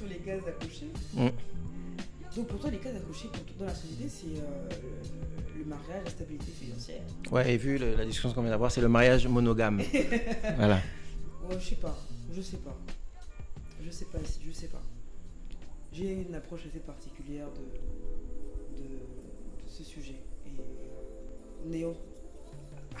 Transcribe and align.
sur 0.00 0.08
les 0.08 0.16
cases 0.18 0.42
à 0.46 0.52
cocher. 0.52 0.86
Mm. 1.14 1.28
Donc 2.36 2.46
pour 2.46 2.58
toi, 2.60 2.70
les 2.70 2.78
cases 2.78 2.94
pour- 3.02 3.56
dans 3.58 3.66
la 3.66 3.74
société, 3.74 4.08
c'est 4.08 4.40
euh, 4.40 4.68
le 5.58 5.64
mariage, 5.64 6.04
la 6.04 6.10
stabilité 6.10 6.52
financière. 6.52 7.02
Ouais, 7.30 7.52
et 7.54 7.56
vu 7.58 7.76
le- 7.76 7.96
la 7.96 8.04
discussion 8.06 8.32
qu'on 8.32 8.40
vient 8.42 8.50
d'avoir, 8.50 8.72
c'est 8.72 8.80
le 8.80 8.88
mariage 8.88 9.26
monogame. 9.26 9.82
voilà. 10.56 10.76
Ouais, 11.48 11.56
je 11.60 11.64
sais 11.66 11.74
pas, 11.76 11.96
je 12.32 12.40
sais 12.40 12.56
pas. 12.58 12.76
Je 13.84 13.90
sais 13.90 14.04
pas, 14.06 14.18
je 14.46 14.52
sais 14.52 14.68
pas. 14.68 14.82
J'ai 15.92 16.12
une 16.22 16.34
approche 16.34 16.60
assez 16.66 16.78
particulière 16.78 17.48
de, 17.50 18.80
de, 18.82 18.88
de 18.88 18.98
ce 19.66 19.82
sujet. 19.82 20.14
Et 20.46 21.68
n'ayant. 21.68 21.94
Ah, 22.94 22.98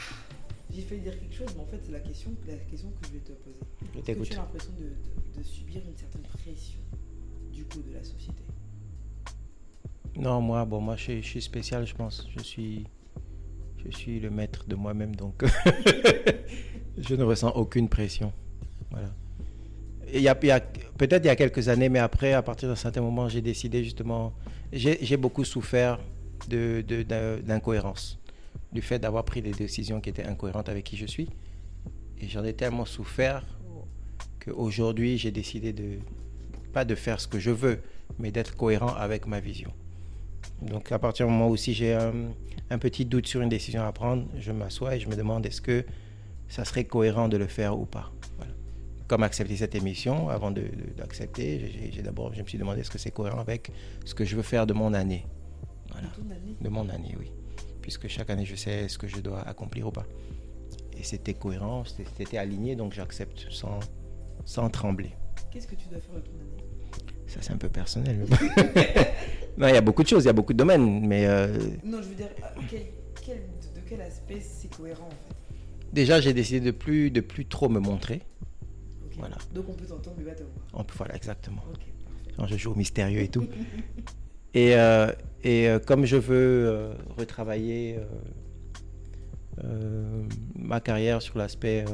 J'ai 0.70 0.82
failli 0.82 1.00
dire 1.02 1.18
quelque 1.18 1.34
chose, 1.34 1.48
mais 1.56 1.62
en 1.62 1.66
fait, 1.66 1.80
c'est 1.86 1.92
la 1.92 2.00
question, 2.00 2.32
la 2.48 2.56
question 2.56 2.90
que 3.00 3.06
je 3.08 3.12
vais 3.12 3.20
te 3.20 3.32
poser. 3.32 3.56
Est-ce 3.96 4.18
que 4.18 4.24
tu 4.24 4.32
as 4.32 4.36
l'impression 4.36 4.72
de, 4.72 4.84
de- 4.84 5.29
de 5.36 5.42
subir 5.42 5.82
une 5.88 5.96
certaine 5.96 6.22
pression 6.22 6.80
du 7.52 7.64
coup 7.64 7.80
de 7.82 7.92
la 7.94 8.02
société 8.02 8.42
Non, 10.16 10.40
moi, 10.40 10.64
bon, 10.64 10.80
moi, 10.80 10.96
je, 10.96 11.20
suis- 11.20 11.42
spécial, 11.42 11.86
je 11.86 11.94
pense. 11.94 12.26
Je 12.36 12.42
suis, 12.42 12.86
je 13.84 13.96
suis 13.96 14.20
le 14.20 14.30
maître 14.30 14.64
de 14.66 14.74
moi-même, 14.74 15.14
donc 15.16 15.44
je 16.98 17.14
ne 17.14 17.22
ressens 17.24 17.50
aucune 17.52 17.88
pression. 17.88 18.32
Voilà. 18.90 19.10
Il 20.12 20.20
y 20.22 20.28
a, 20.28 20.34
peut-être 20.34 21.24
il 21.24 21.26
y 21.26 21.30
a 21.30 21.36
quelques 21.36 21.68
années, 21.68 21.88
mais 21.88 22.00
après, 22.00 22.32
à 22.32 22.42
partir 22.42 22.68
d'un 22.68 22.74
certain 22.74 23.00
moment, 23.00 23.28
j'ai 23.28 23.40
décidé 23.42 23.84
justement. 23.84 24.32
J'ai 24.72 25.16
beaucoup 25.16 25.44
souffert 25.44 26.00
de, 26.48 26.82
de- 26.86 27.02
d'incohérence, 27.42 28.18
du 28.72 28.82
fait 28.82 28.98
d'avoir 28.98 29.24
pris 29.24 29.42
des 29.42 29.52
décisions 29.52 30.00
qui 30.00 30.10
étaient 30.10 30.24
incohérentes 30.24 30.68
avec 30.68 30.84
qui 30.84 30.96
je 30.96 31.06
suis. 31.06 31.28
Et 32.18 32.28
j'en 32.28 32.44
ai 32.44 32.52
tellement 32.54 32.84
souffert 32.84 33.46
qu'aujourd'hui, 34.44 35.18
j'ai 35.18 35.30
décidé 35.30 35.72
de 35.72 35.98
pas 36.72 36.84
de 36.84 36.94
faire 36.94 37.20
ce 37.20 37.26
que 37.28 37.38
je 37.38 37.50
veux, 37.50 37.80
mais 38.18 38.30
d'être 38.30 38.56
cohérent 38.56 38.94
avec 38.94 39.26
ma 39.26 39.40
vision. 39.40 39.72
Donc 40.62 40.92
à 40.92 40.98
partir 40.98 41.26
du 41.26 41.32
moment 41.32 41.48
où 41.48 41.56
si 41.56 41.72
j'ai 41.74 41.94
un, 41.94 42.12
un 42.70 42.78
petit 42.78 43.04
doute 43.04 43.26
sur 43.26 43.40
une 43.40 43.48
décision 43.48 43.82
à 43.82 43.92
prendre, 43.92 44.26
je 44.38 44.52
m'assois 44.52 44.96
et 44.96 45.00
je 45.00 45.08
me 45.08 45.16
demande 45.16 45.44
est-ce 45.46 45.60
que 45.60 45.84
ça 46.48 46.64
serait 46.64 46.84
cohérent 46.84 47.28
de 47.28 47.36
le 47.36 47.46
faire 47.46 47.78
ou 47.78 47.86
pas. 47.86 48.12
Voilà. 48.36 48.52
Comme 49.08 49.22
accepter 49.22 49.56
cette 49.56 49.74
émission, 49.74 50.28
avant 50.28 50.50
d'accepter, 50.50 51.90
j'ai- 51.92 52.02
d'abord 52.02 52.32
je 52.34 52.42
me 52.42 52.46
suis 52.46 52.58
demandé 52.58 52.80
est-ce 52.80 52.90
que 52.90 52.98
c'est 52.98 53.10
cohérent 53.10 53.40
avec 53.40 53.70
ce 54.04 54.14
que 54.14 54.24
je 54.24 54.36
veux 54.36 54.42
faire 54.42 54.66
de 54.66 54.72
mon 54.74 54.92
année. 54.94 55.26
Voilà. 55.92 56.08
De 56.08 56.14
ton 56.14 56.30
année 56.30 56.56
De 56.60 56.68
mon 56.68 56.88
année, 56.88 57.14
oui. 57.18 57.30
Puisque 57.82 58.06
chaque 58.08 58.30
année 58.30 58.44
je 58.44 58.54
sais 58.54 58.88
ce 58.88 58.98
que 58.98 59.08
je 59.08 59.18
dois 59.20 59.40
accomplir 59.40 59.88
ou 59.88 59.90
pas. 59.90 60.06
Et 60.98 61.02
c'était 61.02 61.34
cohérent, 61.34 61.84
c'était 61.84 62.36
aligné, 62.36 62.76
donc 62.76 62.92
j'accepte 62.92 63.46
sans, 63.50 63.78
sans 64.44 64.68
trembler. 64.70 65.12
Qu'est-ce 65.50 65.66
que 65.66 65.74
tu 65.74 65.88
dois 65.88 65.98
faire 66.00 66.14
de 66.14 66.20
ton 66.20 66.30
année? 66.32 66.64
Ça, 67.26 67.38
c'est 67.42 67.52
un 67.52 67.56
peu 67.58 67.68
personnel. 67.68 68.24
non, 69.58 69.68
il 69.68 69.74
y 69.74 69.76
a 69.76 69.80
beaucoup 69.80 70.02
de 70.02 70.08
choses, 70.08 70.24
il 70.24 70.26
y 70.26 70.30
a 70.30 70.32
beaucoup 70.32 70.52
de 70.52 70.58
domaines. 70.58 71.06
Mais 71.06 71.26
euh, 71.26 71.56
Non, 71.84 71.98
je 72.02 72.08
veux 72.08 72.14
dire, 72.14 72.28
euh, 72.38 72.60
quel, 72.68 72.82
quel- 73.24 73.36
de, 73.74 73.80
quel 73.88 74.00
aspect 74.00 74.40
c'est 74.40 74.74
cohérent 74.74 75.06
en 75.06 75.10
fait? 75.10 75.34
Déjà, 75.92 76.20
j'ai 76.20 76.32
décidé 76.32 76.60
de 76.60 76.70
plus, 76.70 77.10
de 77.10 77.20
plus 77.20 77.46
trop 77.46 77.68
me 77.68 77.78
montrer. 77.80 78.22
Voilà. 79.16 79.36
Donc 79.54 79.68
on 79.68 79.74
peut 79.74 79.86
t'entendre, 79.86 80.16
mais 80.18 80.24
pas 80.24 80.34
te 80.36 80.42
voir. 80.42 80.52
On 80.74 80.82
peut- 80.84 80.94
Voilà, 80.96 81.14
exactement. 81.16 81.62
Ok, 81.68 81.78
parfait. 81.78 82.34
Quand 82.36 82.46
je 82.46 82.56
joue 82.56 82.72
au 82.72 82.76
mystérieux 82.76 83.20
et 83.20 83.28
tout. 83.28 83.46
Et, 84.54 84.74
euh, 84.74 85.12
et 85.44 85.68
euh, 85.68 85.78
comme 85.78 86.04
je 86.06 86.16
veux 86.16 86.90
retravailler 87.16 88.00
ma 90.56 90.80
carrière 90.80 91.22
sur 91.22 91.38
l'aspect 91.38 91.84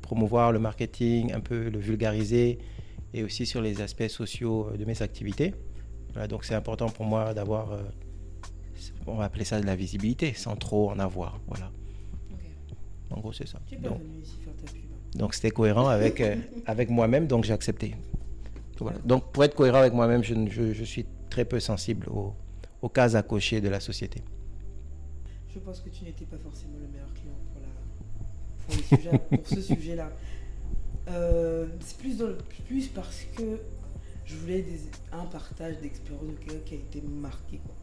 promouvoir 0.00 0.52
le 0.52 0.58
marketing, 0.58 1.32
un 1.32 1.40
peu 1.40 1.68
le 1.68 1.78
vulgariser, 1.78 2.58
et 3.14 3.22
aussi 3.22 3.46
sur 3.46 3.60
les 3.60 3.80
aspects 3.80 4.08
sociaux 4.08 4.68
euh, 4.72 4.76
de 4.76 4.84
mes 4.84 5.02
activités. 5.02 5.54
Voilà, 6.12 6.28
donc 6.28 6.44
c'est 6.44 6.54
important 6.54 6.88
pour 6.88 7.04
moi 7.06 7.34
d'avoir, 7.34 7.72
euh, 7.72 7.82
on 9.06 9.14
va 9.16 9.24
appeler 9.24 9.44
ça 9.44 9.60
de 9.60 9.66
la 9.66 9.76
visibilité, 9.76 10.34
sans 10.34 10.56
trop 10.56 10.90
en 10.90 10.98
avoir. 10.98 11.40
Voilà. 11.46 11.70
En 13.10 13.20
gros, 13.20 13.32
c'est 13.32 13.46
ça. 13.48 13.60
Tu 13.66 13.76
Donc, 13.76 13.98
venu 14.00 14.20
ici 14.22 14.36
faire 14.42 14.54
ta 14.56 14.72
pub. 14.72 14.82
hein. 14.90 15.18
donc 15.18 15.34
c'était 15.34 15.50
cohérent 15.50 15.88
avec, 15.88 16.20
euh, 16.20 16.36
avec 16.66 16.88
moi-même, 16.90 17.26
donc 17.26 17.44
j'ai 17.44 17.52
accepté. 17.52 17.94
Voilà. 18.80 18.98
Donc 19.04 19.30
pour 19.32 19.44
être 19.44 19.54
cohérent 19.54 19.78
avec 19.78 19.92
moi-même, 19.92 20.22
je- 20.24 20.72
je 20.72 20.84
suis 20.84 21.06
très 21.30 21.44
peu 21.44 21.60
sensible 21.60 22.08
aux, 22.08 22.34
aux 22.80 22.88
cases 22.88 23.14
à 23.14 23.22
cocher 23.22 23.60
de 23.60 23.68
la 23.68 23.80
société. 23.80 24.22
Je 25.54 25.58
pense 25.60 25.80
que 25.80 25.90
tu 25.90 26.04
n'étais 26.04 26.24
pas 26.24 26.38
forcément 26.38 26.78
le 26.80 26.88
meilleur 26.88 27.12
client 27.12 27.34
pour, 27.52 27.60
la, 27.60 27.68
pour, 28.66 28.76
le 28.76 28.82
sujet- 28.82 29.18
pour 29.18 29.46
ce 29.48 29.60
sujet-là. 29.62 30.10
Euh, 31.08 31.66
c'est 31.80 31.96
plus, 31.98 32.16
dans 32.18 32.28
le- 32.28 32.38
plus 32.66 32.88
parce 32.88 33.22
que 33.36 33.58
je 34.24 34.36
voulais 34.36 34.62
des- 34.62 34.80
un 35.12 35.24
partage 35.24 35.78
d'expérience 35.80 36.26
de 36.26 36.32
quelqu'un 36.44 36.60
qui 36.64 36.74
a 36.74 36.78
été 36.78 37.00
marqué. 37.02 37.58
Quoi. 37.58 37.74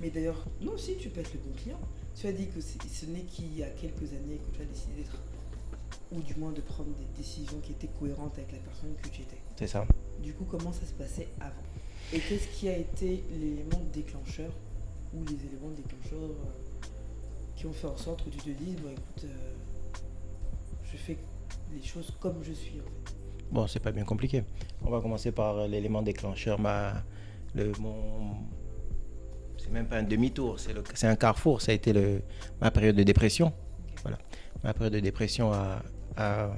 Mais 0.00 0.10
d'ailleurs, 0.10 0.44
non, 0.60 0.76
si 0.76 0.96
tu 0.96 1.08
peux 1.10 1.20
être 1.20 1.32
le 1.34 1.40
bon 1.40 1.52
client. 1.56 1.80
Tu 2.18 2.26
as 2.26 2.32
dit 2.32 2.46
que 2.48 2.60
ce 2.62 3.06
n'est 3.06 3.24
qu'il 3.24 3.54
y 3.56 3.62
a 3.62 3.68
quelques 3.68 4.10
années 4.14 4.38
que 4.38 4.56
tu 4.56 4.62
as 4.62 4.64
décidé 4.64 4.94
d'être, 5.02 5.20
ou 6.12 6.20
du 6.22 6.34
moins 6.36 6.50
de 6.52 6.62
prendre 6.62 6.88
des 6.96 7.04
décisions 7.22 7.60
qui 7.60 7.72
étaient 7.72 7.90
cohérentes 8.00 8.38
avec 8.38 8.52
la 8.52 8.58
personne 8.58 8.94
que 9.02 9.08
tu 9.10 9.20
étais. 9.20 9.36
C'est 9.58 9.66
ça. 9.66 9.86
Du 10.22 10.32
coup, 10.32 10.44
comment 10.44 10.72
ça 10.72 10.86
se 10.86 10.92
passait 10.94 11.28
avant? 11.40 11.62
Et 12.14 12.20
qu'est-ce 12.20 12.48
qui 12.58 12.68
a 12.70 12.76
été 12.78 13.22
l'élément 13.32 13.82
déclencheur 13.92 14.50
ou 15.14 15.24
les 15.24 15.34
éléments 15.34 15.70
déclencheurs 15.76 16.30
euh, 16.30 16.86
qui 17.54 17.66
ont 17.66 17.72
fait 17.74 17.86
en 17.86 17.96
sorte 17.98 18.24
que 18.24 18.30
tu 18.30 18.38
te 18.38 18.48
dises, 18.50 18.76
bon 18.76 18.90
écoute, 18.90 19.24
euh, 19.24 19.52
les 21.74 21.82
choses 21.82 22.12
comme 22.20 22.42
je 22.42 22.52
suis 22.52 22.80
en 22.80 22.84
fait. 22.84 23.14
Bon, 23.50 23.66
c'est 23.66 23.80
pas 23.80 23.92
bien 23.92 24.04
compliqué. 24.04 24.42
On 24.82 24.90
va 24.90 25.00
commencer 25.00 25.30
par 25.32 25.56
euh, 25.58 25.66
l'élément 25.68 26.02
déclencheur. 26.02 26.58
Ma, 26.58 26.94
le, 27.54 27.72
mon, 27.78 28.34
c'est 29.58 29.70
même 29.70 29.86
pas 29.86 29.98
un 29.98 30.02
demi-tour, 30.02 30.58
c'est, 30.58 30.72
le, 30.72 30.82
c'est 30.94 31.06
un 31.06 31.16
carrefour. 31.16 31.62
Ça 31.62 31.72
a 31.72 31.74
été 31.74 31.92
le, 31.92 32.22
ma 32.60 32.70
période 32.70 32.96
de 32.96 33.02
dépression. 33.02 33.52
Voilà. 34.02 34.18
Ma 34.64 34.74
période 34.74 34.92
de 34.94 35.00
dépression 35.00 35.52
a, 35.52 35.82
a- 36.16 36.50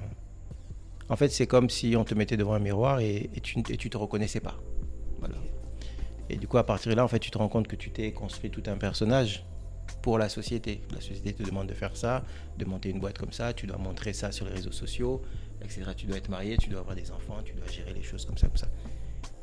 En 1.10 1.16
fait, 1.16 1.28
c'est 1.28 1.46
comme 1.46 1.68
si 1.68 1.94
on 1.96 2.04
te 2.04 2.14
mettait 2.14 2.36
devant 2.36 2.54
un 2.54 2.58
miroir 2.58 3.00
et, 3.00 3.30
et 3.34 3.40
tu, 3.40 3.58
et 3.70 3.76
tu 3.76 3.90
te 3.90 3.96
reconnaissais 3.98 4.40
pas. 4.40 4.56
Voilà. 5.18 5.34
Et 6.30 6.36
du 6.36 6.46
coup, 6.48 6.58
à 6.58 6.64
partir 6.64 6.90
de 6.90 6.96
là, 6.96 7.04
en 7.04 7.08
fait, 7.08 7.18
tu 7.18 7.30
te 7.30 7.38
rends 7.38 7.48
compte 7.48 7.68
que 7.68 7.76
tu 7.76 7.90
t'es 7.90 8.12
construit 8.12 8.50
tout 8.50 8.62
un 8.66 8.76
personnage 8.76 9.44
pour 10.02 10.18
la 10.18 10.28
société. 10.28 10.80
La 10.92 11.00
société 11.00 11.32
te 11.32 11.42
demande 11.42 11.68
de 11.68 11.74
faire 11.74 11.96
ça, 11.96 12.24
de 12.56 12.64
monter 12.64 12.90
une 12.90 13.00
boîte 13.00 13.18
comme 13.18 13.32
ça, 13.32 13.52
tu 13.52 13.66
dois 13.66 13.78
montrer 13.78 14.12
ça 14.12 14.32
sur 14.32 14.46
les 14.46 14.52
réseaux 14.52 14.72
sociaux, 14.72 15.22
etc. 15.62 15.82
Tu 15.96 16.06
dois 16.06 16.16
être 16.16 16.28
marié, 16.28 16.56
tu 16.56 16.68
dois 16.68 16.80
avoir 16.80 16.96
des 16.96 17.10
enfants, 17.10 17.38
tu 17.44 17.54
dois 17.54 17.66
gérer 17.66 17.92
les 17.92 18.02
choses 18.02 18.24
comme 18.24 18.38
ça, 18.38 18.46
comme 18.46 18.56
ça. 18.56 18.68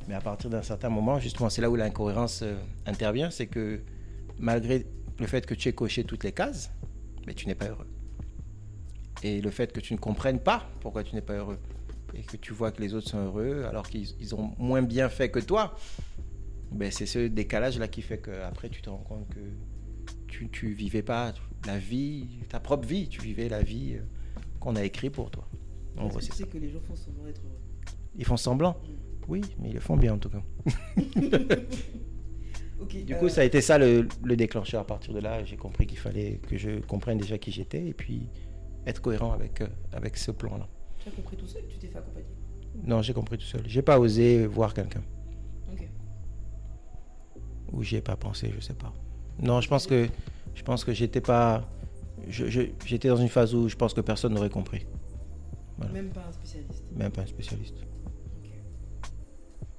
Mais 0.08 0.14
à 0.14 0.20
partir 0.20 0.50
d'un 0.50 0.62
certain 0.62 0.88
moment, 0.88 1.18
justement, 1.18 1.50
c'est 1.50 1.62
là 1.62 1.70
où 1.70 1.76
l'incohérence 1.76 2.42
euh, 2.42 2.56
intervient, 2.86 3.30
c'est 3.30 3.46
que 3.46 3.80
malgré 4.38 4.86
le 5.18 5.26
fait 5.26 5.44
que 5.46 5.54
tu 5.54 5.68
aies 5.68 5.72
coché 5.72 6.04
toutes 6.04 6.24
les 6.24 6.32
cases, 6.32 6.70
mais 7.26 7.34
tu 7.34 7.46
n'es 7.46 7.54
pas 7.54 7.66
heureux. 7.66 7.88
Et 9.22 9.40
le 9.40 9.50
fait 9.50 9.72
que 9.72 9.80
tu 9.80 9.94
ne 9.94 9.98
comprennes 9.98 10.38
pas 10.38 10.68
pourquoi 10.80 11.02
tu 11.02 11.14
n'es 11.14 11.22
pas 11.22 11.34
heureux, 11.34 11.58
et 12.14 12.22
que 12.22 12.36
tu 12.36 12.52
vois 12.52 12.70
que 12.70 12.80
les 12.80 12.94
autres 12.94 13.08
sont 13.08 13.18
heureux 13.18 13.64
alors 13.68 13.88
qu'ils 13.88 14.08
ils 14.20 14.34
ont 14.34 14.52
moins 14.58 14.82
bien 14.82 15.08
fait 15.08 15.30
que 15.30 15.40
toi, 15.40 15.76
ben 16.70 16.90
c'est 16.90 17.06
ce 17.06 17.26
décalage-là 17.26 17.88
qui 17.88 18.02
fait 18.02 18.18
qu'après 18.18 18.68
tu 18.68 18.82
te 18.82 18.90
rends 18.90 18.98
compte 18.98 19.28
que 19.28 19.40
tu, 20.36 20.48
tu 20.50 20.72
vivais 20.72 21.02
pas 21.02 21.32
la 21.66 21.78
vie, 21.78 22.26
ta 22.48 22.60
propre 22.60 22.86
vie, 22.86 23.08
tu 23.08 23.22
vivais 23.22 23.48
la 23.48 23.62
vie 23.62 23.94
euh, 23.94 24.02
qu'on 24.60 24.76
a 24.76 24.84
écrite 24.84 25.12
pour 25.12 25.30
toi. 25.30 25.48
En 25.96 26.08
gros, 26.08 26.20
c'est 26.20 26.32
ça. 26.32 26.44
que 26.44 26.58
les 26.58 26.68
gens 26.68 26.80
font 26.80 26.94
semblant 26.94 27.24
d'être 27.24 27.42
heureux? 27.42 27.58
Ils 28.16 28.24
font 28.24 28.36
semblant? 28.36 28.72
Mm. 28.72 28.92
Oui, 29.28 29.40
mais 29.58 29.70
ils 29.70 29.74
le 29.74 29.80
font 29.80 29.96
bien 29.96 30.14
en 30.14 30.18
tout 30.18 30.30
cas. 30.30 30.42
Du 33.06 33.14
euh, 33.14 33.18
coup, 33.18 33.30
ça 33.30 33.40
a 33.40 33.44
été 33.44 33.62
ça 33.62 33.78
le, 33.78 34.06
le 34.22 34.36
déclencheur. 34.36 34.82
À 34.82 34.86
partir 34.86 35.14
de 35.14 35.18
là, 35.18 35.42
j'ai 35.44 35.56
compris 35.56 35.86
qu'il 35.86 35.98
fallait 35.98 36.38
que 36.46 36.58
je 36.58 36.78
comprenne 36.80 37.16
déjà 37.16 37.38
qui 37.38 37.50
j'étais 37.50 37.88
et 37.88 37.94
puis 37.94 38.28
être 38.86 39.00
cohérent 39.00 39.32
avec, 39.32 39.62
euh, 39.62 39.66
avec 39.92 40.18
ce 40.18 40.30
plan-là. 40.30 40.68
Tu 40.98 41.08
as 41.08 41.12
compris 41.12 41.36
tout 41.36 41.46
seul 41.46 41.62
Tu 41.68 41.78
t'es 41.78 41.86
fait 41.88 41.98
accompagner? 41.98 42.26
Non, 42.84 43.00
j'ai 43.00 43.14
compris 43.14 43.38
tout 43.38 43.46
seul. 43.46 43.62
J'ai 43.66 43.80
pas 43.80 43.98
osé 43.98 44.46
voir 44.46 44.74
quelqu'un. 44.74 45.02
Ok. 45.72 45.88
Ou 47.72 47.82
j'y 47.82 47.96
ai 47.96 48.02
pas 48.02 48.16
pensé, 48.16 48.52
je 48.54 48.60
sais 48.60 48.74
pas. 48.74 48.92
Non, 49.40 49.60
je 49.60 49.68
pense 49.68 49.86
que 49.86 50.08
je 50.54 50.62
pense 50.62 50.84
que 50.84 50.92
j'étais 50.92 51.20
pas. 51.20 51.64
J'étais 52.28 53.08
dans 53.08 53.16
une 53.16 53.28
phase 53.28 53.54
où 53.54 53.68
je 53.68 53.76
pense 53.76 53.94
que 53.94 54.00
personne 54.00 54.34
n'aurait 54.34 54.50
compris. 54.50 54.86
Voilà. 55.78 55.92
Même 55.92 56.08
pas 56.08 56.24
un 56.28 56.32
spécialiste. 56.32 56.84
Même 56.94 57.12
pas 57.12 57.22
un 57.22 57.26
spécialiste. 57.26 57.76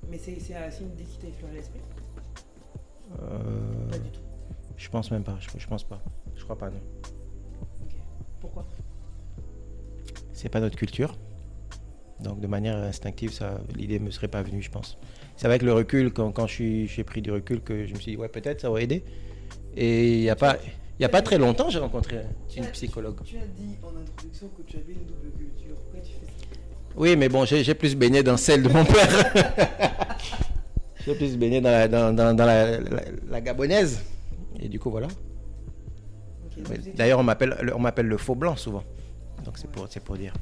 Mais 0.09 0.17
c'est 0.17 0.37
un 0.55 0.69
signe 0.71 0.89
dès 0.97 1.03
qui 1.03 1.17
t'a 1.17 1.27
effleuré 1.27 1.55
l'esprit 1.55 1.79
Euh, 3.21 3.89
Pas 3.89 3.97
du 3.97 4.09
tout. 4.11 4.21
je 4.77 4.89
pense 4.89 5.11
même 5.11 5.23
pas. 5.23 5.37
Je, 5.39 5.49
je 5.57 5.67
pense 5.67 5.83
pas. 5.83 6.01
Je 6.35 6.43
crois 6.43 6.57
pas, 6.57 6.69
non. 6.69 6.79
Pourquoi? 8.39 8.65
C'est 10.33 10.49
pas 10.49 10.59
notre 10.61 10.77
culture. 10.77 11.17
Donc 12.21 12.39
de 12.39 12.47
manière 12.47 12.77
instinctive, 12.77 13.31
ça, 13.33 13.59
l'idée 13.75 13.99
me 13.99 14.11
serait 14.11 14.27
pas 14.27 14.43
venue, 14.43 14.61
je 14.61 14.71
pense. 14.71 14.97
C'est 15.35 15.45
avec 15.47 15.61
le 15.61 15.73
recul, 15.73 16.13
quand, 16.13 16.31
quand 16.31 16.47
je 16.47 16.53
suis- 16.53 16.87
j'ai 16.87 17.03
pris 17.03 17.21
du 17.21 17.31
recul, 17.31 17.61
que 17.61 17.85
je 17.85 17.93
me 17.93 17.99
suis 17.99 18.11
dit, 18.13 18.17
ouais, 18.17 18.29
peut-être 18.29 18.61
ça 18.61 18.69
aurait 18.69 18.83
aidé. 18.83 19.03
Et 19.79 20.15
il 20.15 20.21
n'y 20.21 20.29
a 20.29 20.35
pas, 20.35 20.57
il 20.99 21.03
y 21.03 21.05
a 21.05 21.09
pas 21.09 21.21
très 21.21 21.37
longtemps, 21.37 21.69
j'ai 21.69 21.77
rencontré 21.79 22.21
une 22.55 22.65
psychologue. 22.67 23.17
Tu 23.23 23.37
as 23.37 23.41
dit 23.41 23.77
en 23.83 23.89
introduction 24.01 24.47
que 24.57 24.63
tu 24.63 24.77
avais 24.77 24.93
une 24.93 25.05
double 25.05 25.31
culture. 25.37 25.75
Pourquoi 25.75 25.99
tu 26.01 26.13
fais 26.13 26.25
ça? 26.25 26.47
Oui, 26.95 27.15
mais 27.15 27.29
bon, 27.29 27.45
j'ai 27.45 27.73
plus 27.75 27.95
baigné 27.95 28.23
dans 28.23 28.37
celle 28.37 28.63
de 28.63 28.69
mon 28.69 28.83
père. 28.83 29.33
j'ai 31.05 31.13
plus 31.13 31.37
baigné 31.37 31.61
dans 31.61 31.69
la, 31.69 31.87
dans, 31.87 32.11
dans, 32.11 32.33
dans 32.33 32.45
la, 32.45 32.79
la, 32.79 33.01
la 33.29 33.41
gabonaise. 33.41 34.01
Et 34.59 34.67
du 34.67 34.79
coup, 34.79 34.89
voilà. 34.89 35.07
D'ailleurs, 36.95 37.19
on 37.19 37.23
m'appelle 37.23 38.07
le- 38.07 38.17
faux 38.17 38.33
blanc 38.33 38.55
souvent. 38.55 38.83
Donc 39.45 39.59
c'est 39.59 39.69
pour, 39.69 39.85
c'est 39.91 39.99
pour 40.03 40.17
dire. 40.17 40.33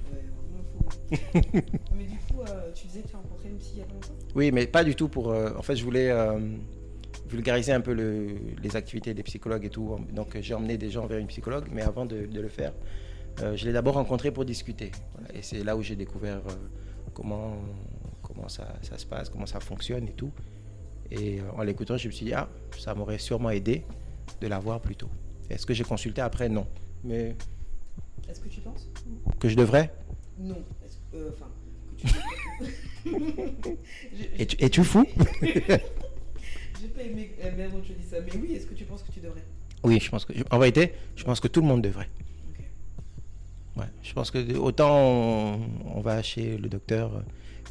Ouais, 1.12 1.20
vraiment. 1.52 1.66
Mais 1.98 2.06
du 2.06 2.16
coup, 2.20 2.42
euh, 2.48 2.72
tu 2.74 2.88
disais 2.88 3.02
que 3.02 3.10
tu 3.10 3.16
as 3.16 3.18
rencontré 3.18 3.50
une 3.50 3.58
psy 3.58 3.72
il 3.76 3.80
y 3.80 3.82
a 3.82 3.86
longtemps? 3.86 4.14
Oui, 4.34 4.52
mais 4.54 4.66
pas 4.66 4.84
du 4.86 4.96
tout 4.96 5.10
pour. 5.10 5.32
euh, 5.32 5.50
en 5.58 5.62
fait, 5.62 5.76
je 5.76 5.84
voulais 5.84 6.10
euh, 6.10 6.40
vulgariser 7.30 7.72
un 7.74 7.82
peu 7.82 7.94
le- 7.94 8.36
les 8.62 8.76
activités 8.76 9.14
des 9.14 9.24
psychologues 9.24 9.66
et 9.66 9.70
tout. 9.70 9.98
Donc, 10.14 10.38
j'ai 10.40 10.54
emmené 10.54 10.78
des 10.78 10.90
gens 10.90 11.06
vers 11.08 11.18
une 11.20 11.28
psychologue, 11.28 11.66
mais 11.72 11.82
avant 11.82 12.06
de, 12.06 12.26
de 12.26 12.42
le 12.42 12.48
faire, 12.50 12.74
euh, 13.42 13.56
je 13.56 13.66
l'ai 13.66 13.74
d'abord 13.74 13.96
rencontré 13.96 14.32
pour 14.32 14.46
discuter. 14.46 14.92
Voilà. 15.14 15.34
Et 15.36 15.42
c'est 15.42 15.64
là 15.64 15.76
où 15.76 15.82
j'ai 15.82 15.96
découvert 15.96 16.38
euh, 16.48 16.52
comment, 17.14 17.58
comment 18.22 18.48
ça, 18.48 18.76
ça 18.82 18.98
se 18.98 19.06
passe, 19.06 19.30
comment 19.30 19.46
ça 19.46 19.60
fonctionne 19.60 20.08
et 20.08 20.14
tout. 20.14 20.32
Et 21.12 21.40
euh, 21.40 21.44
en 21.58 21.64
l'écoutant, 21.64 21.98
je 21.98 22.08
me 22.08 22.12
suis 22.14 22.26
dit, 22.26 22.34
ah, 22.34 22.48
ça 22.78 22.94
m'aurait 22.96 23.20
sûrement 23.20 23.50
aidé 23.50 23.84
de 24.42 24.48
la 24.48 24.60
voir 24.60 24.80
plus 24.82 24.96
tôt. 24.96 25.10
Est-ce 25.50 25.66
que 25.66 25.74
j'ai 25.74 25.84
consulté 25.84 26.22
après? 26.22 26.50
Non. 26.50 26.66
Mais 27.04 27.36
Est-ce 28.30 28.40
que 28.40 28.48
tu 28.50 28.60
penses? 28.62 28.90
que 29.40 29.50
je 29.50 29.56
devrais? 29.56 29.94
Non. 30.40 30.56
Enfin, 31.14 31.48
que 31.98 31.98
tu 31.98 32.08
J'ai- 34.18 34.42
Es-tu 34.42 34.56
es-tu 34.64 34.84
fou? 34.84 35.06
J'ai 36.86 36.92
pas 36.92 37.02
aimé 37.02 37.32
la 37.44 37.50
manière 37.50 37.72
dont 37.72 37.82
tu 37.82 37.94
dis 37.94 38.08
ça, 38.08 38.18
mais 38.22 38.32
oui, 38.40 38.54
est-ce 38.54 38.68
que 38.68 38.76
tu 38.76 38.84
penses 38.84 39.02
que 39.02 39.12
tu 39.12 39.20
devrais? 39.20 39.44
Oui, 39.84 40.00
je 40.00 40.08
pense 40.12 40.24
que. 40.24 40.34
En 40.52 40.60
vérité, 40.60 40.94
je 41.16 41.24
pense 41.24 41.40
que 41.40 41.48
tout 41.48 41.62
le 41.62 41.68
monde 41.68 41.82
devrait. 41.82 42.10
Ouais, 43.76 43.88
je 44.04 44.14
pense 44.14 44.30
que 44.30 44.56
autant 44.56 44.96
on, 44.96 45.60
on 45.96 46.02
va 46.02 46.22
chez 46.22 46.58
le 46.58 46.70
docteur 46.70 47.16
euh, 47.16 47.22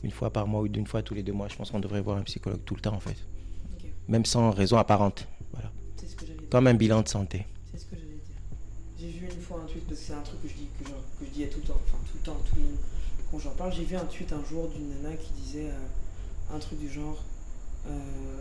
une 0.03 0.11
fois 0.11 0.31
par 0.33 0.49
mois 0.49 0.63
ou 0.63 0.69
d'une 0.69 0.87
fois 0.87 1.03
tous 1.03 1.15
les 1.15 1.23
deux 1.23 1.33
mois, 1.33 1.47
je 1.47 1.55
pense 1.55 1.71
qu'on 1.71 1.79
devrait 1.79 2.01
voir 2.01 2.19
un 2.19 2.23
psychologue 2.23 2.61
tout 2.65 2.75
le 2.75 2.81
temps 2.81 2.93
en 2.93 3.01
fait, 3.01 3.17
même 4.09 4.25
sans 4.25 4.51
raison 4.51 4.79
apparente. 4.79 5.29
Voilà. 5.53 5.71
C'est 5.97 6.09
ce 6.09 6.17
que 6.17 6.27
j'allais 6.27 6.41
dire. 6.41 6.49
Comme 6.51 6.67
un 6.67 6.75
bilan 6.75 7.03
de 7.03 7.09
santé. 7.09 7.47
C'est 7.71 7.79
ce 7.79 7.85
que 7.87 7.95
j'allais 7.95 8.09
dire. 8.09 8.37
J'ai 8.99 9.11
vu 9.11 9.27
une 9.27 9.41
fois 9.41 9.61
un 9.63 9.67
tweet, 9.67 9.87
parce 9.87 10.01
que 10.01 10.07
c'est 10.07 10.13
un 10.13 10.23
truc 10.23 10.43
que 10.43 10.49
je 10.49 10.55
dis, 10.55 10.69
que, 10.83 10.91
je 11.25 11.31
dis 11.31 11.45
à 11.45 11.47
tout 11.47 11.61
le 11.63 11.69
temps, 11.69 11.81
enfin 11.87 11.99
tout 12.11 12.19
le 12.19 12.25
temps, 12.25 12.41
tout 12.49 12.57
le 12.57 12.63
monde, 12.63 12.79
quand 13.31 13.39
j'en 13.39 13.55
parle, 13.55 13.73
j'ai 13.73 13.85
vu 13.85 13.95
un 13.95 14.07
tweet 14.07 14.33
un 14.33 14.45
jour 14.45 14.69
d'une 14.69 14.89
nana 14.89 15.17
qui 15.17 15.33
disait 15.41 15.71
euh, 15.71 16.55
un 16.55 16.59
truc 16.59 16.81
du 16.81 16.91
genre 16.91 17.23
euh, 17.89 17.91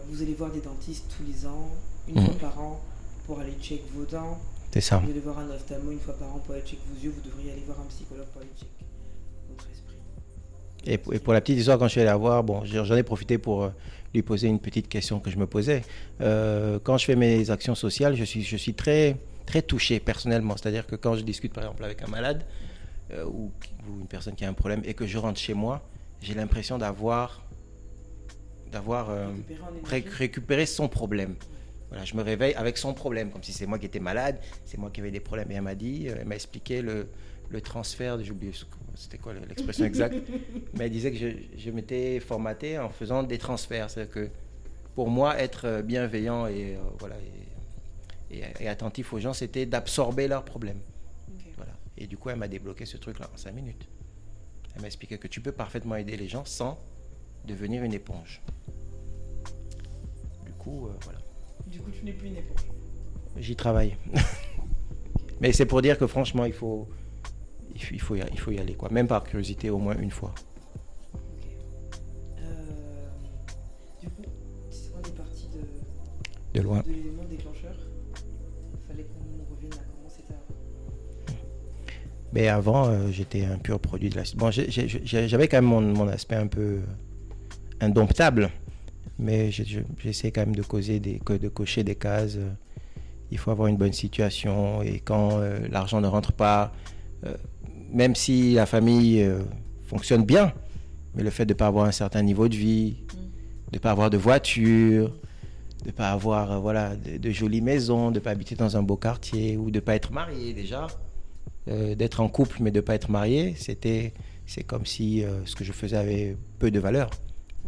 Vous 0.10 0.22
allez 0.22 0.34
voir 0.34 0.52
des 0.52 0.62
dentistes 0.62 1.06
tous 1.18 1.24
les 1.26 1.46
ans, 1.48 1.70
une 2.08 2.16
Mhm. 2.20 2.26
fois 2.26 2.36
par 2.50 2.60
an, 2.60 2.80
pour 3.26 3.40
aller 3.40 3.54
check 3.62 3.82
vos 3.96 4.06
dents. 4.06 4.38
C'est 4.72 4.82
ça. 4.82 4.98
Vous 4.98 5.10
allez 5.10 5.20
voir 5.20 5.40
un 5.40 5.50
ophtalmo 5.50 5.92
une 5.92 6.00
fois 6.00 6.14
par 6.16 6.30
an 6.36 6.40
pour 6.46 6.54
aller 6.56 6.64
check 6.64 6.80
vos 6.88 7.02
yeux. 7.04 7.12
Vous 7.16 7.22
devriez 7.30 7.52
aller 7.52 7.64
voir 7.66 7.80
un 7.80 7.86
psychologue 7.86 8.26
pour 8.28 8.42
aller 8.42 8.52
check 8.60 8.68
votre 9.50 9.66
esprit. 9.72 9.96
Et, 10.86 10.98
pour- 10.98 11.14
et 11.14 11.20
pour 11.20 11.34
la 11.34 11.42
petite 11.42 11.58
histoire, 11.58 11.78
quand 11.80 11.86
je 11.88 11.92
suis 11.92 12.02
allé 12.02 12.10
la 12.10 12.18
voir, 12.18 12.44
bon, 12.44 12.64
j'en 12.66 12.96
ai 12.96 13.04
profité 13.04 13.38
pour 13.38 13.64
euh, 13.64 13.70
lui 14.14 14.22
poser 14.22 14.48
une 14.50 14.60
petite 14.60 14.88
question 14.90 15.20
que 15.20 15.30
je 15.32 15.38
me 15.38 15.48
posais. 15.48 15.82
Euh, 16.22 16.78
quand 16.84 16.98
je 16.98 17.06
fais 17.06 17.16
mes 17.16 17.50
actions 17.50 17.74
sociales, 17.76 18.16
je 18.16 18.24
suis, 18.24 18.44
je 18.44 18.58
suis 18.58 18.74
très, 18.74 19.18
très 19.46 19.62
touché 19.62 20.00
personnellement. 20.00 20.56
C'est-à-dire 20.58 20.86
que 20.86 20.96
quand 20.96 21.16
je 21.16 21.22
discute 21.22 21.54
par 21.54 21.64
exemple 21.64 21.84
avec 21.84 22.02
un 22.04 22.08
malade 22.08 22.46
euh, 23.12 23.26
ou, 23.26 23.52
ou 23.90 24.00
une 24.02 24.08
personne 24.08 24.36
qui 24.36 24.44
a 24.46 24.50
un 24.50 24.54
problème 24.54 24.82
et 24.86 24.94
que 24.94 25.08
je 25.08 25.18
rentre 25.18 25.40
chez 25.40 25.54
moi, 25.54 25.82
j'ai 26.22 26.34
l'impression 26.34 26.78
d'avoir, 26.78 27.42
d'avoir 28.74 29.10
euh, 29.12 29.28
ré- 29.86 30.04
récupéré 30.18 30.66
son 30.66 30.90
problème. 30.90 31.36
Voilà, 31.90 32.06
je 32.06 32.16
me 32.16 32.24
réveille 32.24 32.56
avec 32.56 32.78
son 32.78 32.94
problème, 32.94 33.30
comme 33.32 33.44
si 33.44 33.54
c'est 33.54 33.68
moi 33.68 33.78
qui 33.80 33.86
étais 33.86 34.00
malade, 34.00 34.40
c'est 34.66 34.78
moi 34.80 34.90
qui 34.90 35.00
avais 35.00 35.12
des 35.12 35.20
problèmes. 35.20 35.52
Et 35.52 35.56
elle 35.56 35.62
m'a 35.62 35.76
dit, 35.76 36.10
euh, 36.10 36.16
elle 36.20 36.26
m'a 36.28 36.36
expliqué 36.36 36.82
le, 36.82 37.08
le 37.50 37.62
transfert, 37.62 38.22
j'ai 38.24 38.32
oublié 38.32 38.52
c'était 38.96 39.18
quoi 39.18 39.34
l'expression 39.34 39.86
exacte, 39.86 40.16
mais 40.74 40.86
elle 40.86 40.92
disait 40.92 41.12
que 41.12 41.18
je, 41.18 41.28
je 41.58 41.70
m'étais 41.72 42.20
formaté 42.20 42.78
en 42.80 42.90
faisant 42.90 43.24
des 43.24 43.38
transferts. 43.38 43.90
C'est-à-dire 43.90 44.14
que 44.14 44.30
pour 44.96 45.10
moi, 45.10 45.40
être 45.40 45.66
euh, 45.66 45.82
bienveillant 45.82 46.48
et, 46.48 46.76
euh, 46.76 46.80
voilà, 47.00 47.16
et, 48.32 48.38
et- 48.38 48.44
et 48.62 48.68
attentif 48.68 49.14
aux 49.14 49.20
gens, 49.20 49.34
c'était 49.34 49.66
d'absorber 49.68 50.28
leurs 50.28 50.44
problèmes. 50.46 50.80
Voilà. 51.58 51.74
Et 51.98 52.08
du 52.08 52.18
coup, 52.18 52.30
elle 52.32 52.38
m'a 52.38 52.48
débloqué 52.48 52.86
ce 52.86 52.98
truc-là 52.98 53.30
en 53.34 53.38
5 53.38 53.52
minutes. 53.54 53.88
Elle 54.76 54.82
m'a 54.82 54.88
expliqué 54.88 55.20
que 55.20 55.28
tu 55.28 55.42
peux 55.42 55.52
parfaitement 55.52 55.96
aider 55.96 56.18
les 56.18 56.28
gens 56.28 56.44
sans 56.46 56.80
devenir 57.46 57.84
une 57.84 57.94
éponge. 57.94 58.42
Du 60.46 60.54
coup, 60.54 60.88
euh, 60.88 60.94
voilà. 61.04 61.20
Du 61.68 61.80
coup, 61.80 61.92
tu 61.92 62.06
n'es 62.06 62.14
plus 62.14 62.28
une 62.30 62.38
éponge. 62.38 62.62
J'y 63.38 63.56
travaille. 63.56 63.98
Mais 65.42 65.52
c'est 65.52 65.66
pour 65.66 65.82
dire 65.82 65.98
que 65.98 66.08
franchement, 66.08 66.46
il 66.46 66.54
faut, 66.54 66.88
il 67.74 67.82
faut, 67.82 68.16
il 68.16 68.40
faut, 68.40 68.52
y, 68.52 68.56
il 68.56 68.60
aller, 68.60 68.76
quoi. 68.76 68.90
Même 68.90 69.08
par 69.08 69.24
curiosité, 69.24 69.70
au 69.70 69.78
moins 69.78 69.98
une 69.98 70.12
fois. 70.12 70.34
Euh, 72.40 72.44
de, 74.04 74.10
De 76.54 76.62
loin. 76.62 76.82
de 76.82 76.92
l'élément 76.92 77.24
déclencheur, 77.26 77.76
fallait 78.88 79.04
qu'on 79.06 79.54
revienne 79.54 79.74
à 79.74 79.84
comment 79.92 80.10
c'était 80.10 80.34
avant. 80.34 81.40
Mais 82.32 82.48
avant, 82.48 82.88
euh, 82.88 83.12
j'étais 83.12 83.44
un 83.44 83.58
pur 83.58 83.80
produit 83.80 84.10
de 84.10 84.16
la... 84.16 84.24
Bon, 84.36 84.52
j'avais 84.52 85.48
quand 85.48 85.58
même 85.58 85.66
mon, 85.66 85.82
mon 85.82 86.08
aspect 86.08 86.36
un 86.36 86.48
peu 86.48 86.82
indomptable. 87.84 88.50
Mais 89.20 89.52
j'ai- 89.52 89.66
je- 89.66 89.80
j'essaie 90.00 90.32
quand 90.32 90.42
même 90.42 90.56
de 90.56 90.64
causer 90.64 91.00
des, 91.00 91.20
de 91.20 91.50
cocher 91.50 91.84
des 91.84 91.96
cases. 91.96 92.38
Il 93.32 93.38
faut 93.38 93.52
avoir 93.52 93.68
une 93.68 93.78
bonne 93.78 93.94
situation. 93.94 94.82
Et 94.82 95.00
quand 95.00 95.40
euh, 95.40 95.68
l'argent 95.72 96.02
ne 96.02 96.08
rentre 96.08 96.34
pas, 96.34 96.74
euh, 97.26 97.36
même 97.92 98.16
si 98.16 98.54
la 98.54 98.66
famille 98.66 99.22
euh, 99.22 99.40
fonctionne 99.84 100.24
bien, 100.26 100.54
mais 101.16 101.24
le 101.24 101.30
fait 101.30 101.46
de 101.46 101.54
ne 101.54 101.58
pas 101.58 101.68
avoir 101.68 101.86
un 101.86 101.92
certain 101.92 102.22
niveau 102.24 102.48
de 102.48 102.56
vie, 102.56 102.98
de 103.72 103.78
ne 103.78 103.80
pas 103.80 103.92
avoir 103.92 104.10
de 104.10 104.18
voiture, 104.18 105.10
de 105.84 105.88
ne 105.88 105.92
pas 105.92 106.12
avoir 106.12 106.60
voilà, 106.62 106.96
de, 106.96 107.18
de 107.18 107.30
jolies 107.32 107.62
maisons, 107.62 108.10
de 108.10 108.16
ne 108.16 108.20
pas 108.20 108.32
habiter 108.32 108.56
dans 108.56 108.78
un 108.78 108.84
beau 108.84 108.98
quartier 108.98 109.58
ou 109.58 109.70
de 109.70 109.78
ne 109.78 109.82
pas 109.82 109.96
être 109.96 110.12
marié 110.12 110.54
déjà, 110.54 110.88
d'être 111.68 112.20
en 112.20 112.28
couple 112.30 112.58
mais 112.62 112.72
de 112.72 112.78
ne 112.78 112.82
pas 112.82 112.96
être 112.96 113.10
marié, 113.10 113.54
c'était, 113.58 114.14
c'est 114.46 114.64
comme 114.64 114.86
si 114.86 115.24
ce 115.46 115.56
que 115.56 115.64
je 115.64 115.72
faisais 115.72 115.96
avait 115.98 116.36
peu 116.60 116.72
de 116.72 116.80
valeur. 116.80 117.10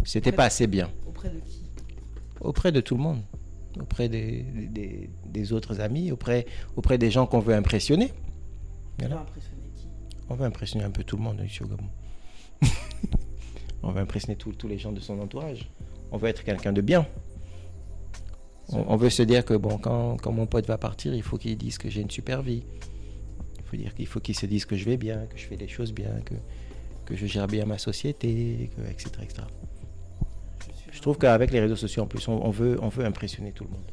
C'était 0.03 0.31
pas 0.31 0.45
assez 0.45 0.68
bien. 0.68 0.92
Auprès 1.07 1.30
de 1.30 1.39
qui? 1.39 1.63
Auprès 2.42 2.71
de 2.71 2.81
tout 2.81 2.95
le 2.95 3.01
monde, 3.01 3.21
auprès 3.80 4.09
des, 4.09 4.43
des, 4.43 5.10
des 5.25 5.53
autres 5.53 5.81
amis, 5.81 6.12
auprès, 6.12 6.46
auprès 6.75 6.98
des 6.98 7.10
gens 7.10 7.25
qu'on 7.25 7.39
veut 7.39 7.55
impressionner. 7.55 8.12
Voilà. 9.00 9.15
vas 9.15 9.22
impressionner 9.22 9.72
qui? 9.75 9.88
On 10.29 10.36
veut 10.36 10.46
impressionner 10.46 10.86
un 10.86 10.91
peu 10.91 11.03
tout 11.03 11.17
le 11.17 11.24
monde 11.24 11.41
ici 11.46 11.63
au 11.63 11.67
Gabon. 11.67 11.89
on 13.84 13.91
veut 13.91 14.01
impressionner 14.01 14.36
tous 14.36 14.53
tous 14.53 14.67
les 14.67 14.77
gens 14.77 14.91
de 14.91 15.00
son 15.00 15.19
entourage. 15.19 15.69
On 16.12 16.17
veut 16.17 16.29
être 16.29 16.43
quelqu'un 16.43 16.74
de 16.74 16.81
bien. 16.81 17.08
On, 18.69 18.86
on 18.88 18.96
veut 18.96 19.10
se 19.10 19.24
dire 19.24 19.46
que 19.46 19.53
bon, 19.53 19.77
quand, 19.77 20.17
quand 20.17 20.31
mon 20.31 20.46
pote 20.46 20.67
va 20.67 20.77
partir, 20.77 21.13
il 21.13 21.22
faut 21.24 21.38
qu'il 21.38 21.58
dise 21.58 21.77
que 21.77 21.89
j'ai 21.89 22.01
une 22.01 22.12
super 22.12 22.41
vie. 22.41 22.63
Il 23.58 23.63
faut 23.63 23.77
dire 23.77 23.93
qu'il 23.93 24.08
faut 24.08 24.19
qu'il 24.19 24.36
se 24.36 24.46
dise 24.46 24.65
que 24.65 24.75
je 24.75 24.86
vais 24.86 24.98
bien, 24.98 25.25
que 25.25 25.38
je 25.38 25.46
fais 25.46 25.55
les 25.55 25.67
choses 25.67 25.91
bien, 25.91 26.12
que, 26.24 26.36
que 27.05 27.15
je 27.15 27.25
gère 27.25 27.48
bien 27.48 27.65
ma 27.65 27.77
société, 27.77 28.69
que, 28.75 28.81
etc., 28.89 29.10
etc. 29.24 29.41
Trouve 31.05 31.19
qu'avec 31.19 31.51
les 31.51 31.59
réseaux 31.59 31.75
sociaux 31.75 32.01
en 32.01 32.07
plus, 32.07 32.27
on, 32.27 32.43
on 32.43 32.50
veut, 32.50 32.79
on 32.81 32.89
veut 32.89 33.05
impressionner 33.05 33.51
tout 33.51 33.63
le 33.63 33.69
monde. 33.69 33.91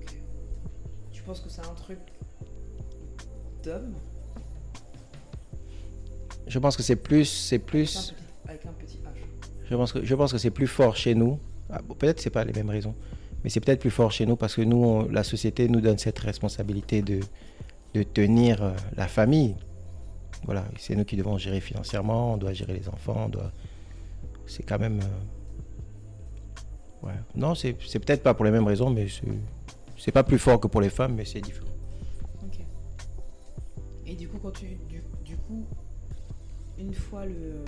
Ok. 0.00 0.14
Tu 1.12 1.22
penses 1.22 1.40
que 1.40 1.50
c'est 1.50 1.60
un 1.60 1.74
truc 1.74 1.98
d'homme? 3.62 3.92
Je 6.46 6.58
pense 6.58 6.74
que 6.78 6.82
c'est 6.82 6.96
plus, 6.96 7.26
c'est 7.26 7.56
avec 7.56 7.64
un 7.64 7.66
plus, 7.66 7.84
petit- 7.84 8.14
avec 8.46 8.64
un 8.66 8.72
petit 8.72 8.96
H 8.96 9.68
je 9.68 9.76
pense 9.76 9.92
que, 9.92 10.02
je 10.02 10.14
pense 10.14 10.32
que 10.32 10.38
c'est 10.38 10.50
plus 10.50 10.66
fort 10.66 10.96
chez 10.96 11.14
nous. 11.14 11.38
Ah, 11.68 11.82
bon, 11.86 11.94
peut-être 11.94 12.18
c'est 12.18 12.30
pas 12.30 12.44
les 12.46 12.54
mêmes 12.54 12.70
raisons, 12.70 12.94
mais 13.42 13.50
c'est 13.50 13.60
peut-être 13.60 13.80
plus 13.80 13.90
fort 13.90 14.10
chez 14.10 14.24
nous 14.24 14.36
parce 14.36 14.54
que 14.54 14.62
nous, 14.62 14.82
on- 14.82 15.06
la 15.10 15.22
société 15.22 15.68
nous 15.68 15.82
donne 15.82 15.98
cette 15.98 16.18
responsabilité 16.18 17.02
de, 17.02 17.20
de 17.92 18.02
tenir 18.04 18.62
euh, 18.62 18.72
la 18.96 19.06
famille. 19.06 19.54
Voilà, 20.46 20.64
c'est 20.78 20.96
nous 20.96 21.04
qui 21.04 21.16
devons 21.18 21.36
gérer 21.36 21.60
financièrement, 21.60 22.32
on 22.32 22.36
doit 22.38 22.54
gérer 22.54 22.72
les 22.72 22.88
enfants, 22.88 23.24
on 23.26 23.28
doit. 23.28 23.52
C'est 24.46 24.62
quand 24.62 24.78
même. 24.78 25.00
euh, 25.00 25.43
Ouais. 27.04 27.12
Non, 27.34 27.54
c'est 27.54 27.76
c'est 27.86 27.98
peut-être 27.98 28.22
pas 28.22 28.34
pour 28.34 28.44
les 28.44 28.50
mêmes 28.50 28.66
raisons, 28.66 28.90
mais 28.90 29.08
c'est 29.08 29.26
c'est 29.98 30.12
pas 30.12 30.24
plus 30.24 30.38
fort 30.38 30.58
que 30.60 30.66
pour 30.68 30.80
les 30.80 30.90
femmes, 30.90 31.14
mais 31.14 31.24
c'est 31.24 31.40
différent. 31.40 31.68
Ok. 32.44 32.58
Et 34.06 34.14
du 34.14 34.28
coup, 34.28 34.38
quand 34.42 34.52
tu. 34.52 34.66
Du, 34.88 35.02
du 35.24 35.36
coup, 35.36 35.64
une 36.78 36.94
fois 36.94 37.26
le. 37.26 37.64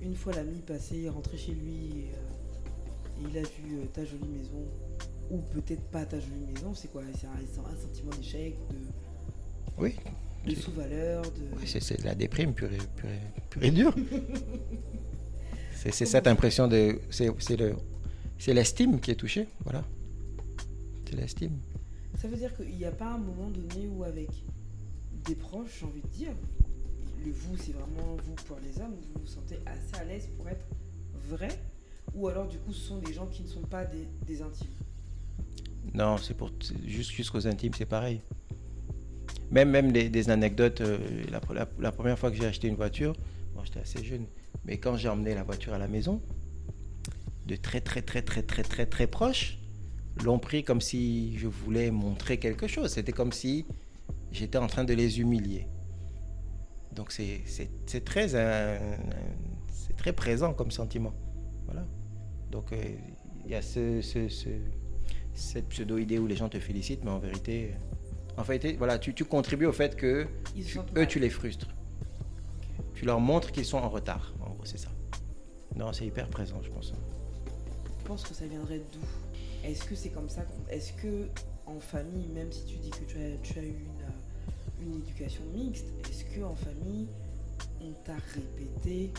Une 0.00 0.14
fois 0.14 0.32
la 0.34 0.44
nuit 0.44 0.60
passée, 0.60 1.08
rentré 1.08 1.38
chez 1.38 1.52
lui 1.52 2.00
et, 2.00 2.10
euh, 2.12 3.22
et 3.22 3.30
il 3.30 3.38
a 3.38 3.40
vu 3.42 3.78
euh, 3.78 3.86
ta 3.92 4.04
jolie 4.04 4.28
maison, 4.28 4.62
ou 5.30 5.38
peut-être 5.38 5.82
pas 5.84 6.04
ta 6.04 6.20
jolie 6.20 6.44
maison, 6.54 6.74
c'est 6.74 6.88
quoi? 6.92 7.02
C'est 7.18 7.26
un, 7.26 7.76
sentiment 7.80 8.10
d'échec, 8.10 8.54
de, 8.70 8.76
Oui, 9.78 9.94
de 10.46 10.54
sous-valeur, 10.54 11.22
de. 11.22 11.56
Oui, 11.58 11.66
c'est 11.66 12.04
la 12.04 12.14
déprime 12.14 12.52
pure 12.52 12.70
et, 12.72 12.76
pure 12.96 13.08
et- 13.08 13.40
pure 13.48 13.62
et 13.64 13.70
dure. 13.70 13.94
c'est 15.74 15.92
c'est 15.92 16.06
cette 16.06 16.26
impression 16.26 16.68
de. 16.68 17.00
C'est 17.10 17.30
c'est 17.38 17.56
le- 17.56 17.76
c'est 18.44 18.52
l'estime 18.52 19.00
qui 19.00 19.10
est 19.10 19.14
touchée, 19.14 19.48
voilà. 19.64 19.82
C'est 21.08 21.16
l'estime. 21.16 21.58
Ça 22.20 22.28
veut 22.28 22.36
dire 22.36 22.54
qu'il 22.54 22.76
n'y 22.76 22.84
a 22.84 22.90
pas 22.92 23.14
un 23.14 23.16
moment 23.16 23.48
donné 23.48 23.88
où 23.88 24.04
avec 24.04 24.28
des 25.24 25.34
proches, 25.34 25.78
j'ai 25.80 25.86
envie 25.86 26.02
de 26.02 26.08
dire, 26.08 26.32
le 27.24 27.32
vous, 27.32 27.56
c'est 27.56 27.72
vraiment 27.72 28.16
vous 28.22 28.34
pour 28.46 28.58
les 28.62 28.82
hommes, 28.82 28.92
vous 29.14 29.20
vous 29.22 29.26
sentez 29.26 29.60
assez 29.64 29.98
à 29.98 30.04
l'aise 30.04 30.28
pour 30.36 30.46
être 30.50 30.66
vrai 31.26 31.48
Ou 32.14 32.28
alors, 32.28 32.46
du 32.46 32.58
coup, 32.58 32.74
ce 32.74 32.86
sont 32.86 32.98
des 32.98 33.14
gens 33.14 33.26
qui 33.28 33.44
ne 33.44 33.48
sont 33.48 33.62
pas 33.62 33.86
des, 33.86 34.06
des 34.26 34.42
intimes? 34.42 34.68
Non, 35.94 36.18
c'est 36.18 36.34
pour 36.36 36.50
jusqu'aux 36.86 37.46
intimes, 37.46 37.72
c'est 37.74 37.86
pareil. 37.86 38.20
Même, 39.50 39.70
même 39.70 39.90
des, 39.90 40.10
des 40.10 40.28
anecdotes. 40.28 40.82
euh, 40.82 40.98
la, 41.30 41.40
la- 41.54 41.68
la 41.78 41.92
première 41.92 42.18
fois 42.18 42.30
que 42.30 42.36
j'ai 42.36 42.44
acheté 42.44 42.68
une 42.68 42.74
voiture, 42.76 43.14
moi 43.54 43.62
j'étais 43.64 43.80
assez 43.80 44.04
jeune, 44.04 44.26
mais 44.66 44.76
quand 44.76 44.98
j'ai 44.98 45.08
emmené 45.08 45.34
la 45.34 45.44
voiture 45.44 45.72
à 45.72 45.78
la 45.78 45.88
maison, 45.88 46.20
de 47.46 47.56
très 47.56 47.80
très 47.80 48.02
très 48.02 48.22
très 48.22 48.42
très 48.42 48.62
très 48.62 48.86
très 48.86 49.06
proches, 49.06 49.58
l'ont 50.24 50.38
pris 50.38 50.64
comme 50.64 50.80
si 50.80 51.36
je 51.38 51.46
voulais 51.46 51.90
montrer 51.90 52.38
quelque 52.38 52.66
chose. 52.66 52.92
C'était 52.92 53.12
comme 53.12 53.32
si 53.32 53.66
j'étais 54.32 54.58
en 54.58 54.66
train 54.66 54.84
de 54.84 54.94
les 54.94 55.20
humilier. 55.20 55.66
Donc 56.92 57.10
c'est 57.12 58.04
très, 58.04 58.34
euh, 58.34 58.78
c'est 59.72 59.96
très 59.96 60.12
présent 60.12 60.52
comme 60.54 60.70
sentiment. 60.70 61.12
Voilà. 61.66 61.84
Donc 62.50 62.72
euh, 62.72 62.76
il 63.44 63.50
y 63.50 63.54
a 63.56 63.62
ce, 63.62 64.00
ce- 64.00 64.28
ce- 64.28 64.48
cette 65.34 65.68
pseudo-idée 65.68 66.18
où 66.18 66.26
les 66.28 66.36
gens 66.36 66.48
te 66.48 66.60
félicitent, 66.60 67.02
mais 67.04 67.10
en 67.10 67.18
vérité, 67.18 67.72
euh, 67.72 68.40
en 68.40 68.42
vérité 68.42 68.76
voilà, 68.76 68.98
tu, 68.98 69.12
tu 69.12 69.24
contribues 69.24 69.66
au 69.66 69.72
fait 69.72 69.96
que 69.96 70.26
tu- 70.54 70.78
eux, 70.96 71.06
tu 71.06 71.18
les 71.18 71.30
frustres. 71.30 71.68
Tu 72.94 73.04
leur 73.04 73.18
montres 73.20 73.50
qu'ils 73.50 73.64
sont 73.64 73.78
en 73.78 73.88
retard. 73.88 74.32
En 74.40 74.50
gros, 74.50 74.64
c'est 74.64 74.78
ça. 74.78 74.90
Non, 75.74 75.92
c'est 75.92 76.06
hyper 76.06 76.28
présent, 76.28 76.60
je 76.62 76.70
pense. 76.70 76.92
Je 78.04 78.08
pense 78.08 78.22
que 78.22 78.34
ça 78.34 78.44
viendrait 78.46 78.82
d'où? 78.92 79.00
Est-ce 79.66 79.84
que 79.84 79.94
c'est 79.94 80.10
comme 80.10 80.28
ça 80.28 80.42
qu'on- 80.42 80.68
Est-ce 80.70 80.92
que 80.92 81.26
en 81.66 81.80
famille, 81.80 82.28
même 82.34 82.52
si 82.52 82.64
tu 82.66 82.76
dis 82.76 82.90
que 82.90 83.04
tu 83.06 83.16
as, 83.16 83.36
tu 83.42 83.58
as 83.58 83.62
eu 83.62 83.68
une, 83.68 84.02
euh, 84.02 84.82
une 84.82 84.94
éducation 84.96 85.42
mixte, 85.54 85.86
est-ce 86.10 86.24
que 86.26 86.44
en 86.44 86.54
famille, 86.54 87.06
on 87.80 87.92
t'a 88.04 88.16
répété 88.34 89.10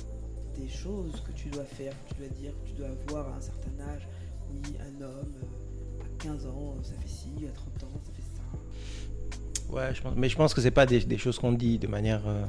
des 0.56 0.70
choses 0.70 1.20
que 1.25 1.32
tu 1.32 1.50
dois 1.50 1.63
faire, 1.65 1.94
que 2.08 2.13
tu 2.13 2.20
dois 2.20 2.30
dire, 2.38 2.51
que 2.63 2.68
tu 2.70 2.74
dois 2.74 2.89
avoir 3.10 3.34
à 3.34 3.38
un 3.38 3.42
certain 3.42 3.72
âge 3.92 4.08
Oui, 4.54 4.75
un 4.80 5.01
homme 5.04 5.34
euh, 5.42 6.04
à 6.04 6.24
15 6.24 6.46
ans, 6.46 6.75
ça 6.84 6.94
fait 7.01 7.08
ci, 7.10 7.30
à 7.48 7.51
30 7.51 7.84
ans, 7.92 8.00
ça 8.06 8.12
fait 8.13 8.22
ça. 8.22 9.74
Ouais, 9.74 9.96
je 9.96 10.01
pense, 10.04 10.13
mais 10.15 10.30
je 10.30 10.36
pense 10.38 10.54
que 10.54 10.62
c'est 10.62 10.70
pas 10.72 10.86
des, 10.86 11.00
des 11.04 11.18
choses 11.18 11.39
qu'on 11.39 11.54
dit 11.54 11.80
de 11.80 11.88
manière. 11.88 12.22
euh, 12.27 12.46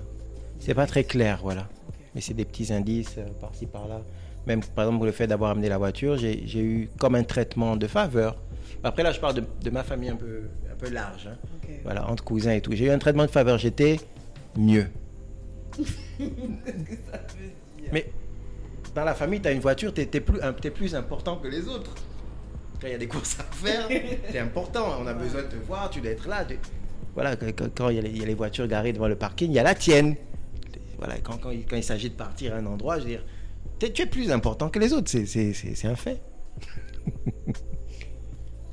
c'est 0.60 0.74
pas 0.74 0.86
très 0.86 1.04
clair, 1.04 1.40
voilà. 1.42 1.66
Mais 2.14 2.20
c'est 2.20 2.34
des 2.34 2.44
petits 2.44 2.70
indices 2.74 3.14
euh, 3.16 3.26
par-ci 3.40 3.64
par-là. 3.64 4.02
Même 4.46 4.62
par 4.62 4.84
exemple 4.86 5.04
le 5.06 5.12
fait 5.12 5.26
d'avoir 5.26 5.50
amené 5.50 5.68
la 5.68 5.78
voiture, 5.78 6.16
j'ai 6.16 6.44
eu 6.60 6.88
comme 6.98 7.14
un 7.16 7.24
traitement 7.24 7.76
de 7.76 7.86
faveur. 7.86 8.36
Après 8.84 9.02
là, 9.02 9.10
je 9.12 9.18
parle 9.20 9.34
de, 9.34 9.42
de 9.62 9.70
ma 9.70 9.82
famille 9.82 10.08
un 10.10 10.16
peu, 10.16 10.42
un 10.70 10.76
peu 10.76 10.88
large. 10.90 11.28
hein. 11.28 11.36
Voilà, 11.82 12.08
entre 12.08 12.22
cousins 12.22 12.52
et 12.52 12.60
tout. 12.60 12.72
J'ai 12.72 12.86
eu 12.86 12.90
un 12.90 12.98
traitement 12.98 13.24
de 13.26 13.30
faveur, 13.30 13.58
j'étais 13.58 13.98
mieux. 14.56 14.86
Mais 17.92 18.10
dans 18.94 19.04
la 19.04 19.14
famille, 19.14 19.40
tu 19.40 19.48
as 19.48 19.52
une 19.52 19.60
voiture, 19.60 19.92
tu 19.92 20.00
es, 20.02 20.06
plus, 20.06 20.38
t'es 20.60 20.70
plus 20.70 20.94
important 20.94 21.36
que 21.36 21.48
les 21.48 21.66
autres. 21.68 21.94
Quand 22.80 22.86
il 22.88 22.92
y 22.92 22.94
a 22.94 22.98
des 22.98 23.08
courses 23.08 23.38
à 23.40 23.44
faire, 23.44 23.88
c'est 24.30 24.38
important. 24.38 24.84
On 25.00 25.06
a 25.06 25.12
Ouais. 25.14 25.18
besoin 25.22 25.42
de 25.42 25.48
te 25.48 25.56
voir, 25.56 25.90
tu 25.90 26.00
dois 26.00 26.10
être 26.10 26.28
là. 26.28 26.44
tu- 26.44 26.58
Voilà, 27.14 27.36
quand 27.36 27.88
il 27.90 27.96
y, 27.96 27.98
a 27.98 28.02
les- 28.02 28.10
il 28.10 28.18
y 28.18 28.22
a 28.22 28.26
les 28.26 28.34
voitures 28.34 28.66
garées 28.66 28.92
devant 28.92 29.08
le 29.08 29.16
parking, 29.16 29.50
il 29.50 29.54
y 29.54 29.58
a 29.58 29.62
la 29.62 29.74
tienne. 29.74 30.16
Voilà, 30.98 31.18
quand, 31.18 31.38
quand 31.38 31.50
il, 31.50 31.64
quand 31.66 31.76
il 31.76 31.84
s'agit 31.84 32.10
de 32.10 32.14
partir 32.14 32.54
à 32.54 32.58
un 32.58 32.66
endroit, 32.66 32.98
je 32.98 33.04
veux 33.04 33.10
dire, 33.10 33.24
t'es- 33.78 33.92
tu 33.92 34.02
es 34.02 34.06
plus 34.06 34.30
important 34.30 34.68
que 34.70 34.78
les 34.78 34.92
autres, 34.92 35.10
c'est- 35.10 35.26
un 35.88 35.96
fait. 35.96 36.20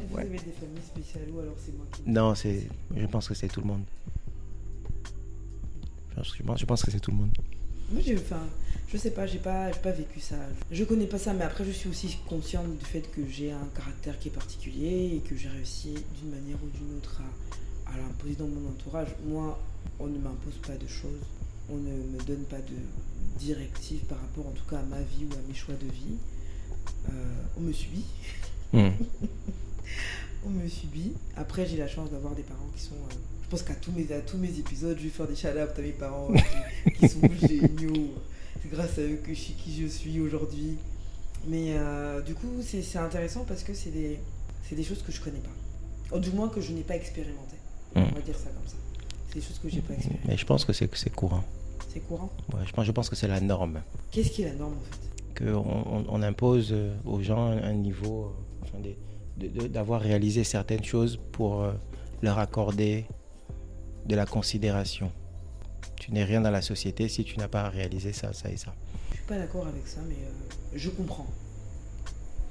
Vous 0.10 0.16
ouais. 0.16 0.22
avez 0.22 0.38
des 0.38 0.52
familles 0.52 0.84
spéciales 0.86 1.30
ou 1.34 1.40
alors 1.40 1.56
c'est 1.58 1.76
moi 1.76 1.86
qui. 1.92 2.02
Non, 2.10 2.36
c'est, 2.36 2.68
je 2.96 3.06
pense 3.08 3.28
que 3.28 3.34
c'est 3.34 3.48
tout 3.48 3.62
le 3.62 3.68
monde. 3.68 3.84
Je 6.16 6.44
pense, 6.44 6.60
je 6.60 6.66
que 6.84 6.92
c'est 6.92 7.00
tout 7.00 7.12
le 7.12 7.18
monde. 7.18 7.32
Moi, 7.92 8.02
j'ai, 8.06 8.16
enfin, 8.16 8.40
je 8.88 8.98
sais 8.98 9.12
pas, 9.12 9.26
j'ai 9.26 9.40
pas, 9.40 9.70
pas 9.72 9.92
vécu 9.92 10.20
ça. 10.20 10.36
Je 10.72 10.84
connais 10.84 11.08
pas 11.08 11.18
ça, 11.18 11.34
mais 11.34 11.44
après, 11.44 11.66
je 11.66 11.72
suis 11.72 11.90
aussi 11.90 12.18
consciente 12.30 12.78
du 12.78 12.86
fait 12.86 13.02
que 13.12 13.28
j'ai 13.28 13.52
un 13.52 13.68
caractère 13.76 14.18
qui 14.20 14.30
est 14.30 14.32
particulier 14.32 15.16
et 15.16 15.20
que 15.28 15.36
j'ai 15.36 15.50
réussi 15.50 15.96
d'une 16.20 16.30
manière 16.30 16.58
ou 16.64 16.70
d'une 16.78 16.98
autre 16.98 17.22
à, 17.88 17.94
à 17.94 17.98
l'imposer 17.98 18.36
dans 18.36 18.48
mon 18.48 18.70
entourage. 18.70 19.10
Moi, 19.26 19.60
on 20.00 20.08
ne 20.08 20.18
m'impose 20.20 20.58
pas 20.66 20.76
de 20.78 20.88
choses, 20.88 21.20
on 21.70 21.78
ne 21.78 21.92
me 21.92 22.24
donne 22.26 22.44
pas 22.46 22.60
de 22.60 22.76
directives 23.40 24.04
par 24.06 24.20
rapport, 24.20 24.48
en 24.48 24.52
tout 24.52 24.66
cas, 24.70 24.78
à 24.80 24.84
ma 24.84 25.02
vie 25.02 25.26
ou 25.30 25.34
à 25.34 25.42
mes 25.48 25.54
choix 25.56 25.76
de 25.76 25.86
vie. 25.92 26.16
Euh, 27.10 27.12
on 27.58 27.62
me 27.62 27.72
subit, 27.74 28.06
Hmm. 28.74 28.90
on 30.46 30.50
me 30.50 30.68
subit. 30.68 31.14
Après, 31.38 31.66
j'ai 31.66 31.78
la 31.78 31.88
chance 31.88 32.10
d'avoir 32.10 32.34
des 32.36 32.42
parents 32.44 32.70
qui 32.76 32.82
sont. 32.82 32.96
euh, 32.96 33.14
je 33.44 33.50
pense 33.50 33.62
qu'à 33.62 33.76
tous 33.76 33.92
mes, 33.92 34.12
à 34.12 34.20
tous 34.22 34.38
mes 34.38 34.50
épisodes, 34.58 34.98
je 34.98 35.04
vais 35.04 35.10
faire 35.10 35.28
des 35.28 35.36
shout 35.36 35.48
à 35.48 35.82
mes 35.82 35.92
parents 35.92 36.30
euh, 36.32 36.38
qui, 36.86 36.92
qui 36.98 37.08
sont 37.10 37.20
géniaux. 37.48 38.10
C'est 38.62 38.72
grâce 38.72 38.98
à 38.98 39.02
eux 39.02 39.20
que 39.24 39.34
je 39.34 39.40
suis 39.40 39.54
qui 39.54 39.80
je 39.82 39.88
suis 39.88 40.20
aujourd'hui. 40.20 40.78
Mais 41.48 41.76
du 42.26 42.34
coup, 42.34 42.48
c'est 42.62 42.98
intéressant 42.98 43.44
parce 43.46 43.64
que 43.64 43.74
c'est 43.74 43.92
des, 43.92 44.18
des 44.72 44.84
choses 44.84 45.04
que 45.04 45.12
je 45.12 45.20
connais 45.22 45.40
pas. 45.40 46.16
Ou 46.16 46.20
du 46.20 46.32
moins 46.32 46.48
que 46.50 46.62
je 46.62 46.72
n'ai 46.72 46.82
pas 46.84 46.96
expérimenté. 46.96 47.58
Hmm. 47.96 48.04
On 48.12 48.16
va 48.16 48.22
dire 48.22 48.38
ça 48.38 48.46
comme 48.50 48.68
ça. 48.68 48.76
C'est 49.28 49.36
des 49.40 49.46
choses 49.46 49.60
que 49.60 49.70
j'ai 49.70 49.82
pas 49.82 49.94
expérimentées. 49.94 50.28
Mais 50.28 50.38
je 50.38 50.46
pense 50.46 50.66
que 50.66 50.74
c'est 50.74 50.88
courant. 51.14 51.44
C'est 51.90 52.00
courant. 52.02 52.30
Ouais, 52.54 52.62
je, 52.66 52.72
pense, 52.74 52.86
je 52.86 52.92
pense 52.92 53.10
que 53.10 53.16
c'est 53.16 53.28
la 53.28 53.40
norme. 53.40 53.82
Qu'est-ce 54.12 54.32
qui 54.32 54.42
est 54.44 54.50
la 54.50 54.56
norme 54.56 54.74
en 54.74 54.82
fait? 55.36 55.46
Qu'on 55.46 55.58
on, 55.60 56.06
on 56.08 56.22
impose 56.22 56.70
euh, 56.72 56.96
aux 57.06 57.22
gens 57.22 57.46
un, 57.48 57.74
niveau, 57.74 58.26
euh, 58.26 58.64
enfin, 58.64 58.78
d'avoir 59.70 60.02
réalisé 60.02 60.44
certaines 60.44 60.84
choses 60.84 61.20
pour 61.32 61.62
euh, 61.64 61.74
leur 62.22 62.40
accorder 62.40 63.06
de 64.06 64.16
la 64.16 64.26
considération. 64.26 65.12
Tu 66.00 66.12
n'es 66.12 66.24
rien 66.24 66.42
dans 66.42 66.52
la 66.52 66.62
société 66.62 67.08
si 67.08 67.24
tu 67.24 67.38
n'as 67.40 67.48
pas 67.48 67.70
réalisé 67.70 68.12
ça, 68.14 68.34
ça 68.34 68.50
et 68.50 68.58
ça. 68.58 68.74
Je 69.12 69.16
suis 69.18 69.26
pas 69.26 69.38
d'accord 69.38 69.66
avec 69.68 69.88
ça, 69.88 70.02
mais 70.08 70.16
euh, 70.16 70.74
je 70.76 70.90
comprends. 70.90 71.28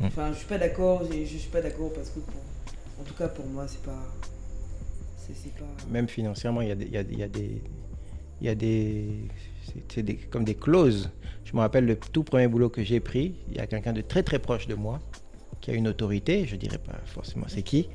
Hmm. 0.01 0.07
Enfin, 0.07 0.33
je 0.33 0.39
suis 0.39 0.47
pas 0.47 0.59
d'accord. 0.59 1.03
Je 1.05 1.19
je 1.25 1.37
suis 1.37 1.51
pas 1.51 1.61
d'accord 1.61 1.93
parce 1.93 2.11
que, 2.11 2.21
pour- 2.21 2.41
en 3.01 3.05
tout 3.05 3.15
cas 3.15 3.29
pour 3.29 3.47
moi, 3.47 3.67
c'est 3.69 3.83
pas, 3.83 4.03
c'est 5.17 5.55
pas. 5.55 5.65
Même 5.91 6.09
financièrement, 6.09 6.63
il 6.63 6.69
y 6.69 6.73
a 6.73 6.75
des, 6.75 6.87
il 6.87 6.93
y 6.93 6.97
a, 6.97 7.03
il 7.03 7.19
y 7.19 7.23
a 7.23 7.29
des, 7.29 7.63
il 8.43 8.47
y 8.47 8.49
a 8.49 8.55
des, 8.57 9.07
c'est- 9.89 10.03
des- 10.03 10.17
comme 10.17 10.43
des 10.45 10.57
clauses. 10.57 11.11
Je 11.45 11.53
me 11.55 11.61
rappelle 11.61 11.87
le 11.87 11.97
tout 11.97 12.25
premier 12.25 12.49
boulot 12.49 12.69
que 12.71 12.83
j'ai 12.83 12.99
pris. 12.99 13.37
Il 13.51 13.57
y 13.57 13.61
a 13.61 13.67
quelqu'un 13.69 13.93
de 13.93 14.01
très 14.01 14.23
très 14.25 14.41
proche 14.41 14.67
de 14.67 14.75
moi 14.75 14.99
qui 15.61 15.71
a 15.71 15.75
une 15.75 15.87
autorité, 15.87 16.45
je 16.47 16.57
dirais 16.57 16.79
pas 16.79 16.99
forcément 17.07 17.47
c'est 17.47 17.63
qui, 17.63 17.89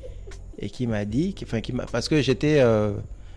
et 0.58 0.70
qui 0.70 0.86
m'a 0.86 1.04
dit, 1.04 1.34
qui- 1.34 1.44
enfin 1.44 1.60
qui 1.60 1.72
m'a, 1.74 1.84
parce 1.84 2.08
que 2.08 2.22
j'étais, 2.22 2.60
euh, 2.60 2.94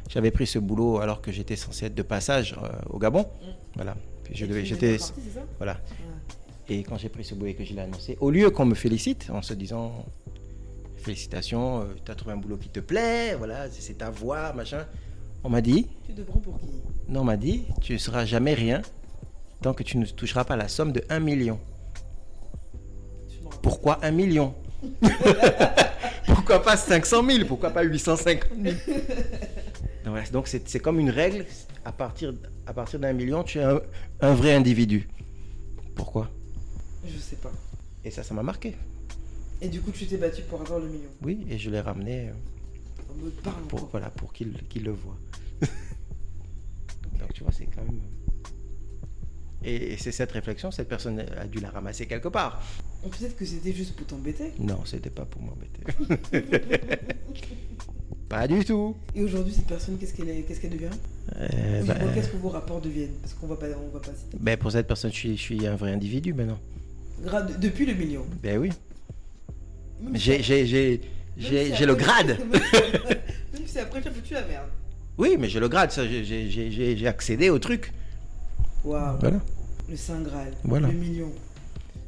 j'avais 0.09 0.31
pris 0.31 0.47
ce 0.47 0.57
boulot 0.57 0.99
alors 0.99 1.21
que 1.21 1.33
j'étais 1.33 1.57
censé 1.57 1.87
être 1.87 1.95
de 1.95 2.01
passage 2.01 2.55
euh, 2.63 2.69
au 2.89 2.97
Gabon, 2.97 3.25
voilà. 3.75 3.97
Puis 4.23 4.35
je 4.37 4.45
Et 4.45 4.47
devais, 4.47 4.63
j'étais, 4.65 4.97
partie, 4.97 5.13
voilà. 5.57 5.73
Ouais. 5.73 6.75
Et 6.77 6.83
quand 6.83 6.97
j'ai 6.97 7.09
pris 7.09 7.25
ce 7.25 7.35
boulot 7.35 7.47
et 7.47 7.53
que 7.55 7.65
je 7.65 7.73
l'ai 7.73 7.81
annoncé, 7.81 8.17
au 8.21 8.31
lieu 8.31 8.49
qu'on 8.51 8.63
me 8.65 8.75
félicite 8.75 9.29
en 9.33 9.41
se 9.41 9.53
disant 9.53 10.05
félicitations, 10.97 11.85
tu 12.05 12.11
as 12.11 12.15
trouvé 12.15 12.33
un 12.33 12.37
boulot 12.37 12.57
qui 12.57 12.69
te 12.69 12.79
plaît, 12.79 13.35
voilà, 13.35 13.69
c'est 13.69 13.81
c'est 13.81 13.95
ta 13.95 14.09
voix, 14.09 14.53
machin, 14.53 14.85
on 15.43 15.49
m'a 15.49 15.61
dit, 15.61 15.87
Tu 16.07 16.13
te 16.13 16.21
prends 16.21 16.39
pour 16.39 16.59
qui? 16.59 16.67
Non, 17.07 17.21
on 17.21 17.25
m'a 17.25 17.37
dit, 17.37 17.63
tu 17.81 17.93
ne 17.93 17.97
seras 17.97 18.25
jamais 18.25 18.53
rien 18.53 18.81
tant 19.61 19.73
que 19.73 19.83
tu 19.83 19.97
ne 19.97 20.05
toucheras 20.05 20.43
pas 20.43 20.55
la 20.55 20.67
somme 20.67 20.91
de 20.91 21.03
1 21.09 21.19
million. 21.19 21.59
Pourquoi 23.61 24.03
1 24.03 24.11
million? 24.11 24.55
Pourquoi 26.25 26.63
pas 26.63 26.77
500 26.77 27.23
000 27.29 27.45
Pourquoi 27.45 27.69
pas 27.69 27.83
850 27.83 28.49
000 28.59 28.75
Donc, 30.03 30.13
voilà, 30.13 30.27
Donc 30.29 30.47
c'est 30.47 30.67
c'est 30.67 30.79
comme 30.79 30.99
une 30.99 31.11
règle, 31.11 31.45
à 31.85 31.91
partir, 31.91 32.33
à 32.65 32.73
partir 32.73 32.99
d'un 32.99 33.13
million, 33.13 33.43
tu 33.43 33.59
es 33.59 33.63
un, 33.63 33.79
un 34.21 34.33
vrai 34.33 34.55
individu. 34.55 35.07
Pourquoi? 35.95 36.29
Je 37.05 37.17
sais 37.19 37.35
pas. 37.35 37.51
Et 38.03 38.09
ça, 38.09 38.23
ça 38.23 38.33
m'a 38.33 38.43
marqué. 38.43 38.75
Et 39.61 39.67
du 39.69 39.79
coup, 39.81 39.91
tu 39.91 40.07
t'es 40.07 40.17
battu 40.17 40.41
pour 40.43 40.61
avoir 40.61 40.79
le 40.79 40.87
million. 40.87 41.09
Oui, 41.21 41.45
et 41.49 41.59
je 41.59 41.69
l'ai 41.69 41.81
ramené 41.81 42.31
pour, 43.69 43.87
voilà, 43.91 44.09
pour 44.09 44.33
qu'il 44.33 44.53
qu'il 44.69 44.83
le 44.83 44.91
voit. 44.91 45.17
Donc 47.19 47.33
tu 47.33 47.43
vois, 47.43 47.51
c'est 47.51 47.65
quand 47.65 47.83
même... 47.83 48.01
Et, 49.63 49.93
et 49.93 49.97
c'est 49.97 50.11
cette 50.11 50.31
réflexion, 50.31 50.71
cette 50.71 50.87
personne 50.89 51.19
a 51.19 51.45
dû 51.45 51.59
la 51.59 51.69
ramasser 51.69 52.07
quelque 52.07 52.29
part. 52.29 52.61
Ou 53.03 53.09
Peut-être 53.09 53.35
que 53.35 53.45
c'était 53.45 53.73
juste 53.73 53.95
pour 53.95 54.07
t'embêter. 54.07 54.53
Non, 54.59 54.79
c'était 54.85 55.09
pas 55.09 55.25
pour 55.25 55.41
m'embêter. 55.41 55.83
pas 58.29 58.47
du 58.47 58.63
tout. 58.65 58.95
Et 59.15 59.23
aujourd'hui, 59.23 59.53
cette 59.53 59.67
personne, 59.67 59.97
qu'est-ce 59.97 60.13
qu'elle 60.13 60.29
est, 60.29 60.41
qu'est-ce 60.43 60.61
qu'elle 60.61 60.71
devient? 60.71 60.89
Euh, 61.35 61.83
bah, 61.83 61.95
Qu'est-ce 62.13 62.29
que 62.29 62.37
vos 62.37 62.49
rapports 62.49 62.81
deviennent? 62.81 63.13
Parce 63.21 63.33
qu'on 63.33 63.47
va 63.47 63.55
pas, 63.55 63.67
on 63.77 63.89
va 63.89 63.99
pas 63.99 64.13
citer. 64.15 64.37
ben, 64.39 64.57
pour 64.57 64.71
cette 64.71 64.87
personne, 64.87 65.11
je 65.11 65.17
suis, 65.17 65.37
je 65.37 65.41
suis 65.41 65.67
un 65.67 65.75
vrai 65.75 65.91
individu 65.91 66.33
maintenant. 66.33 66.59
Depuis 67.59 67.85
le 67.85 67.93
million. 67.93 68.25
Ben 68.41 68.57
oui. 68.57 68.71
J'ai, 70.13 71.01
j'ai, 71.37 71.73
si 71.75 71.85
le 71.85 71.95
grade. 71.95 72.37
Même 73.53 73.65
si 73.65 73.79
après, 73.79 74.01
tu 74.01 74.07
as 74.07 74.11
foutu 74.11 74.33
la 74.33 74.43
merde. 74.43 74.67
Oui, 75.17 75.37
mais 75.39 75.49
j'ai 75.49 75.59
le 75.59 75.67
grade. 75.67 75.91
Ça, 75.91 76.03
j'ai, 76.05 77.07
accédé 77.07 77.49
au 77.49 77.59
truc. 77.59 77.93
Waouh. 78.83 79.17
Voilà. 79.19 79.39
Le 79.89 79.95
Saint 79.95 80.21
Graal. 80.21 80.53
Voilà. 80.63 80.87
Le 80.87 80.93
million. 80.93 81.31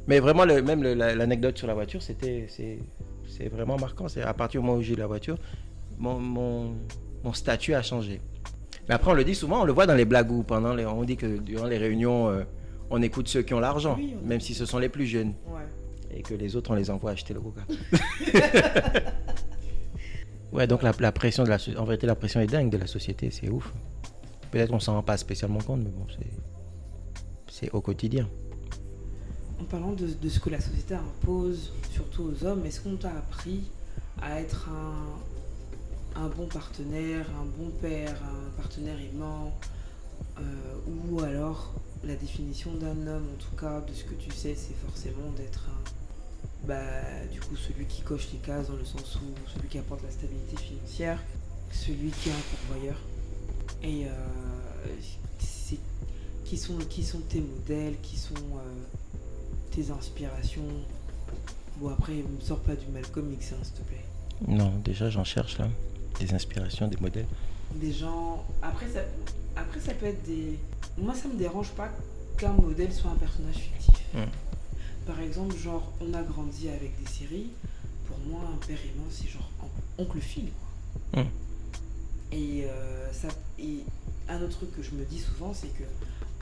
Mais 0.06 0.20
vraiment, 0.20 0.44
le, 0.44 0.62
même 0.62 0.82
l'anecdote 0.82 1.56
sur 1.56 1.66
la 1.66 1.74
voiture, 1.74 2.02
c'était, 2.02 2.46
c'est, 2.48 3.48
vraiment 3.48 3.78
marquant. 3.78 4.08
C'est 4.08 4.22
à 4.22 4.34
partir 4.34 4.60
du 4.60 4.66
moment 4.66 4.78
où 4.78 4.82
j'ai 4.82 4.94
eu 4.94 4.96
la 4.96 5.06
voiture, 5.06 5.38
mon, 5.98 6.18
mon, 6.18 6.74
mon 7.22 7.32
statut 7.32 7.74
a 7.74 7.82
changé. 7.82 8.20
Mais 8.88 8.94
après, 8.94 9.10
on 9.10 9.14
le 9.14 9.24
dit 9.24 9.34
souvent, 9.34 9.62
on 9.62 9.64
le 9.64 9.72
voit 9.72 9.86
dans 9.86 9.94
les 9.94 10.04
blagues 10.04 10.30
ou 10.30 10.42
pendant 10.42 10.74
les, 10.74 10.84
on 10.84 11.04
dit 11.04 11.16
que 11.16 11.38
durant 11.38 11.66
les 11.66 11.78
réunions, 11.78 12.28
euh, 12.28 12.42
on 12.90 13.00
écoute 13.00 13.28
ceux 13.28 13.42
qui 13.42 13.54
ont 13.54 13.60
l'argent, 13.60 13.96
Oui, 13.98 14.14
même 14.24 14.40
si 14.40 14.54
ce 14.54 14.66
sont 14.66 14.78
les 14.78 14.90
plus 14.90 15.06
jeunes, 15.06 15.34
Ouais. 15.46 15.62
Et 16.14 16.22
que 16.22 16.34
les 16.34 16.56
autres, 16.56 16.70
on 16.70 16.74
les 16.74 16.90
envoie 16.90 17.10
acheter 17.10 17.34
le 17.34 17.40
coca. 17.40 17.62
ouais, 20.52 20.66
donc 20.66 20.82
la, 20.82 21.12
pression 21.12 21.44
en 21.44 21.84
vérité, 21.84 22.06
la 22.06 22.14
pression 22.14 22.40
est 22.40 22.46
dingue 22.46 22.70
de 22.70 22.78
la 22.78 22.86
société, 22.86 23.30
c'est 23.30 23.48
ouf. 23.48 23.72
Peut-être 24.50 24.70
qu'on 24.70 24.80
s'en 24.80 24.94
rend 24.94 25.02
pas 25.02 25.16
spécialement 25.16 25.60
compte, 25.60 25.80
mais 25.82 25.90
bon, 25.90 26.06
c'est, 27.48 27.72
au 27.72 27.80
quotidien. 27.80 28.28
En 29.60 29.64
parlant 29.64 29.92
de, 29.92 30.28
ce 30.28 30.38
que 30.38 30.50
la 30.50 30.60
société 30.60 30.94
impose, 30.94 31.72
surtout 31.92 32.22
aux 32.22 32.44
hommes, 32.44 32.64
est-ce 32.66 32.80
qu'on 32.80 32.96
t'a 32.96 33.10
appris 33.10 33.64
à 34.22 34.40
être 34.40 34.68
un, 34.68 36.20
un 36.20 36.28
bon 36.28 36.46
partenaire, 36.46 37.26
un 37.40 37.46
bon 37.58 37.70
père, 37.80 38.14
un 38.22 38.50
partenaire 38.60 38.96
aimant 39.00 39.52
euh, 40.38 40.42
Ou 41.10 41.20
alors 41.20 41.72
la 42.04 42.14
définition 42.14 42.74
d'un 42.74 43.06
homme, 43.06 43.26
en 43.34 43.42
tout 43.42 43.56
cas, 43.56 43.80
de 43.80 43.92
ce 43.92 44.04
que 44.04 44.14
tu 44.14 44.30
sais, 44.30 44.54
c'est 44.54 44.76
forcément 44.86 45.30
d'être 45.36 45.66
un. 45.68 46.03
Bah, 46.66 46.76
du 47.30 47.40
coup, 47.40 47.56
celui 47.56 47.84
qui 47.86 48.00
coche 48.02 48.28
les 48.32 48.38
cases 48.38 48.68
dans 48.68 48.76
le 48.76 48.84
sens 48.84 49.16
où 49.16 49.50
celui 49.54 49.68
qui 49.68 49.78
apporte 49.78 50.02
la 50.02 50.10
stabilité 50.10 50.56
financière, 50.56 51.18
celui 51.72 52.10
qui 52.10 52.30
est 52.30 52.32
un 52.32 52.56
pourvoyeur. 52.66 52.96
Et 53.82 54.06
euh, 54.06 54.10
c'est- 55.38 55.78
qui, 56.44 56.56
sont, 56.56 56.76
qui 56.88 57.02
sont 57.02 57.20
tes 57.20 57.40
modèles, 57.40 57.96
qui 58.02 58.16
sont. 58.16 58.34
euh, 58.34 58.82
tes 59.72 59.90
inspirations? 59.90 60.62
Bon, 61.78 61.88
après, 61.90 62.12
me 62.12 62.40
sors 62.40 62.60
pas 62.60 62.76
du 62.76 62.86
Malcolm 62.92 63.32
X, 63.32 63.52
hein, 63.52 63.56
s'il 63.62 63.74
te 63.74 63.82
plaît. 63.82 64.04
Non, 64.46 64.72
déjà, 64.84 65.10
j'en 65.10 65.24
cherche 65.24 65.58
là, 65.58 65.66
des 66.20 66.32
inspirations, 66.32 66.86
des 66.86 66.96
modèles. 66.98 67.26
Des 67.74 67.92
gens. 67.92 68.44
Après 68.62 68.86
ça, 68.88 69.00
après, 69.56 69.80
ça 69.80 69.92
peut 69.94 70.06
être 70.06 70.22
des. 70.24 70.58
Moi, 70.96 71.12
ça 71.14 71.26
me 71.28 71.34
dérange 71.36 71.70
pas 71.70 71.88
qu'un 72.38 72.52
modèle 72.52 72.92
soit 72.92 73.10
un 73.10 73.16
personnage 73.16 73.56
fictif. 73.56 74.00
Mm. 74.14 74.18
Par 75.06 75.20
exemple, 75.20 75.56
genre, 75.56 75.92
on 76.00 76.12
a 76.14 76.22
grandi 76.22 76.68
avec 76.68 76.92
des 77.02 77.10
séries. 77.10 77.50
Pour 78.06 78.18
moi, 78.26 78.40
un 78.52 78.66
père 78.66 78.78
aimant, 78.78 79.06
c'est 79.10 79.28
genre 79.28 79.50
on- 79.62 80.02
Oncle 80.02 80.20
Phil, 80.20 80.46
quoi. 81.12 81.22
Mm. 81.22 81.26
Et, 82.32 82.64
euh, 82.64 83.12
ça, 83.12 83.28
et 83.58 83.80
un 84.28 84.40
autre 84.42 84.56
truc 84.56 84.74
que 84.74 84.82
je 84.82 84.90
me 84.92 85.04
dis 85.04 85.18
souvent, 85.18 85.52
c'est 85.54 85.68
que 85.68 85.84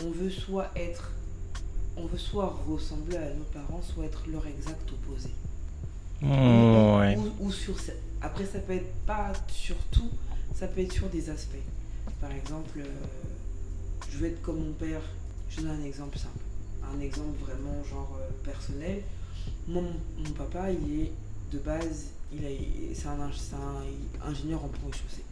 on 0.04 0.10
veut 0.10 0.30
soit 0.30 0.70
être. 0.76 1.12
On 1.96 2.06
veut 2.06 2.18
soit 2.18 2.56
ressembler 2.66 3.16
à 3.18 3.34
nos 3.34 3.44
parents, 3.52 3.82
soit 3.82 4.04
être 4.06 4.22
leur 4.28 4.46
exact 4.46 4.90
opposé. 4.90 5.28
Ouais. 6.22 7.16
Ou, 7.18 7.46
ou 7.46 7.52
sur 7.52 7.78
ce- 7.80 7.90
après 8.20 8.46
ça 8.46 8.60
peut 8.60 8.74
être 8.74 8.92
pas 9.06 9.32
sur 9.48 9.74
tout 9.90 10.08
ça 10.54 10.68
peut 10.68 10.80
être 10.82 10.92
sur 10.92 11.08
des 11.08 11.28
aspects 11.30 11.56
par 12.20 12.30
exemple 12.30 12.78
euh, 12.78 12.84
je 14.08 14.18
veux 14.18 14.28
être 14.28 14.40
comme 14.40 14.60
mon 14.64 14.72
père 14.72 15.00
je 15.50 15.62
donne 15.62 15.70
un 15.70 15.84
exemple 15.84 16.16
simple 16.16 16.38
un 16.94 17.00
exemple 17.00 17.38
vraiment 17.40 17.82
genre 17.88 18.18
euh, 18.20 18.30
personnel 18.44 19.02
moi 19.68 19.82
mon, 19.82 20.22
mon 20.24 20.30
papa 20.30 20.70
il 20.70 21.00
est 21.02 21.12
de 21.52 21.58
base 21.58 22.06
il 22.32 22.44
a 22.44 22.48
c'est 22.94 23.06
un, 23.08 23.20
un 23.20 24.28
ingénieur 24.30 24.64
en 24.64 24.68
chaussée 24.92 25.24